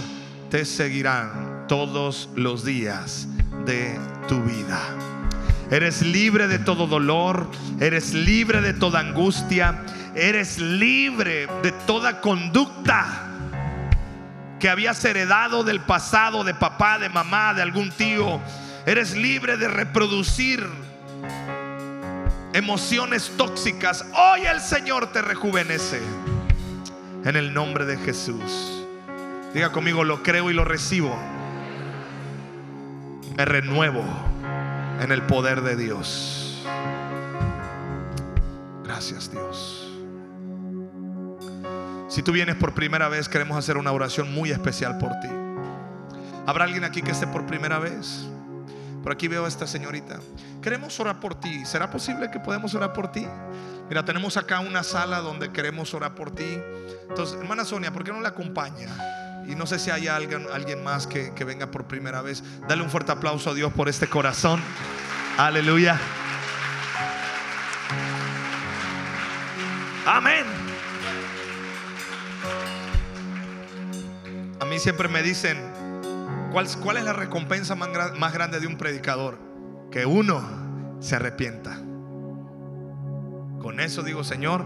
te 0.50 0.64
seguirán 0.64 1.43
todos 1.68 2.28
los 2.34 2.64
días 2.64 3.28
de 3.64 3.98
tu 4.28 4.42
vida. 4.42 4.80
Eres 5.70 6.02
libre 6.02 6.46
de 6.46 6.58
todo 6.58 6.86
dolor, 6.86 7.50
eres 7.80 8.12
libre 8.12 8.60
de 8.60 8.74
toda 8.74 9.00
angustia, 9.00 9.82
eres 10.14 10.58
libre 10.58 11.48
de 11.62 11.72
toda 11.86 12.20
conducta 12.20 13.30
que 14.60 14.68
habías 14.68 15.04
heredado 15.04 15.64
del 15.64 15.80
pasado, 15.80 16.44
de 16.44 16.54
papá, 16.54 16.98
de 16.98 17.08
mamá, 17.08 17.54
de 17.54 17.62
algún 17.62 17.90
tío. 17.90 18.40
Eres 18.86 19.16
libre 19.16 19.56
de 19.56 19.68
reproducir 19.68 20.66
emociones 22.52 23.32
tóxicas. 23.36 24.04
Hoy 24.14 24.46
el 24.46 24.60
Señor 24.60 25.12
te 25.12 25.22
rejuvenece. 25.22 26.00
En 27.24 27.36
el 27.36 27.54
nombre 27.54 27.86
de 27.86 27.96
Jesús. 27.96 28.84
Diga 29.54 29.72
conmigo, 29.72 30.04
lo 30.04 30.22
creo 30.22 30.50
y 30.50 30.54
lo 30.54 30.64
recibo. 30.64 31.14
Me 33.36 33.44
renuevo 33.44 34.04
en 35.00 35.10
el 35.10 35.22
poder 35.22 35.62
de 35.62 35.74
Dios. 35.74 36.64
Gracias 38.84 39.30
Dios. 39.30 39.92
Si 42.08 42.22
tú 42.22 42.30
vienes 42.30 42.54
por 42.54 42.74
primera 42.74 43.08
vez, 43.08 43.28
queremos 43.28 43.56
hacer 43.56 43.76
una 43.76 43.90
oración 43.90 44.32
muy 44.32 44.52
especial 44.52 44.98
por 44.98 45.10
ti. 45.20 45.28
¿Habrá 46.46 46.64
alguien 46.64 46.84
aquí 46.84 47.02
que 47.02 47.10
esté 47.10 47.26
por 47.26 47.44
primera 47.44 47.80
vez? 47.80 48.24
Por 49.02 49.10
aquí 49.10 49.26
veo 49.26 49.46
a 49.46 49.48
esta 49.48 49.66
señorita. 49.66 50.20
Queremos 50.62 50.98
orar 51.00 51.18
por 51.18 51.34
ti. 51.34 51.64
¿Será 51.64 51.90
posible 51.90 52.30
que 52.30 52.38
podamos 52.38 52.72
orar 52.76 52.92
por 52.92 53.10
ti? 53.10 53.26
Mira, 53.88 54.04
tenemos 54.04 54.36
acá 54.36 54.60
una 54.60 54.84
sala 54.84 55.18
donde 55.18 55.50
queremos 55.50 55.92
orar 55.92 56.14
por 56.14 56.30
ti. 56.30 56.58
Entonces, 57.08 57.36
hermana 57.40 57.64
Sonia, 57.64 57.92
¿por 57.92 58.04
qué 58.04 58.12
no 58.12 58.20
la 58.20 58.28
acompaña? 58.28 58.88
Y 59.48 59.54
no 59.54 59.66
sé 59.66 59.78
si 59.78 59.90
hay 59.90 60.08
alguien, 60.08 60.46
alguien 60.52 60.82
más 60.82 61.06
que, 61.06 61.32
que 61.34 61.44
venga 61.44 61.70
por 61.70 61.86
primera 61.86 62.22
vez. 62.22 62.42
Dale 62.68 62.82
un 62.82 62.90
fuerte 62.90 63.12
aplauso 63.12 63.50
a 63.50 63.54
Dios 63.54 63.72
por 63.72 63.88
este 63.88 64.06
corazón. 64.08 64.60
Aleluya. 65.36 65.98
Amén. 70.06 70.44
A 74.60 74.64
mí 74.66 74.78
siempre 74.78 75.08
me 75.08 75.22
dicen, 75.22 75.58
¿cuál, 76.52 76.96
es 76.96 77.04
la 77.04 77.12
recompensa 77.12 77.74
más, 77.74 77.90
más 78.18 78.32
grande 78.32 78.60
de 78.60 78.66
un 78.66 78.78
predicador? 78.78 79.38
Que 79.90 80.06
uno 80.06 80.42
se 81.00 81.16
arrepienta. 81.16 81.76
Con 83.60 83.80
eso 83.80 84.02
digo, 84.02 84.24
Señor, 84.24 84.64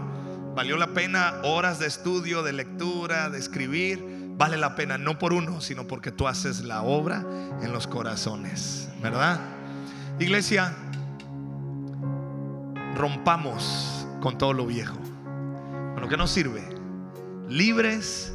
valió 0.55 0.77
la 0.77 0.93
pena 0.93 1.41
horas 1.43 1.79
de 1.79 1.87
estudio, 1.87 2.43
de 2.43 2.53
lectura, 2.53 3.29
de 3.29 3.39
escribir. 3.39 4.18
Vale 4.39 4.55
la 4.55 4.73
pena, 4.73 4.97
no 4.97 5.19
por 5.19 5.33
uno, 5.33 5.59
sino 5.59 5.85
porque 5.85 6.13
tú 6.13 6.25
haces 6.25 6.63
la 6.63 6.81
obra 6.83 7.25
en 7.61 7.73
los 7.73 7.87
corazones, 7.87 8.87
¿verdad? 9.01 9.37
Iglesia, 10.17 10.73
rompamos 12.95 14.07
con 14.21 14.37
todo 14.37 14.53
lo 14.53 14.65
viejo, 14.65 14.95
con 14.95 15.99
lo 15.99 16.07
que 16.07 16.15
nos 16.15 16.31
sirve, 16.31 16.63
libres 17.49 18.31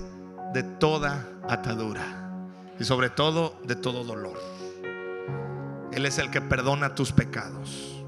de 0.52 0.62
toda 0.62 1.26
atadura 1.48 2.04
y 2.78 2.84
sobre 2.84 3.08
todo 3.08 3.58
de 3.64 3.74
todo 3.74 4.04
dolor. 4.04 4.38
Él 5.90 6.04
es 6.04 6.18
el 6.18 6.30
que 6.30 6.42
perdona 6.42 6.94
tus 6.94 7.12
pecados. 7.12 8.04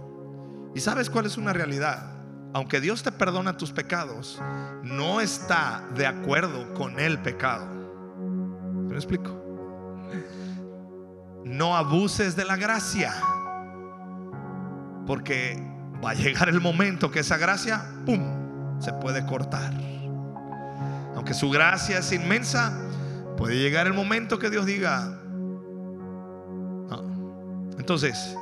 ¿Y 0.75 0.81
sabes 0.81 1.09
cuál 1.09 1.25
es 1.25 1.39
una 1.39 1.55
realidad? 1.55 2.13
Aunque 2.53 2.79
Dios 2.83 3.03
te 3.03 3.11
perdona 3.11 3.57
tus 3.57 3.73
pecados, 3.73 4.39
no 4.83 5.23
está 5.23 5.83
de 5.95 6.07
acuerdo 6.07 6.75
con 6.75 7.01
el 7.01 7.19
pecado. 7.21 7.76
¿Me 8.89 8.95
explico? 8.97 9.31
No 11.45 11.77
abuses 11.77 12.37
de 12.37 12.45
la 12.45 12.57
gracia. 12.57 13.15
Porque 15.07 15.63
va 16.05 16.11
a 16.11 16.15
llegar 16.15 16.49
el 16.49 16.61
momento 16.61 17.11
que 17.11 17.21
esa 17.21 17.37
gracia, 17.37 17.85
¡pum!, 18.05 18.81
se 18.81 18.93
puede 18.95 19.25
cortar. 19.27 19.73
Aunque 21.15 21.35
su 21.35 21.51
gracia 21.51 21.99
es 21.99 22.13
inmensa, 22.13 22.73
puede 23.37 23.57
llegar 23.57 23.87
el 23.87 23.95
momento 23.95 24.39
que 24.39 24.51
Dios 24.51 24.67
diga, 24.67 25.19
no. 26.89 27.71
Entonces, 27.79 28.37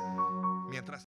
mientras... 0.69 1.04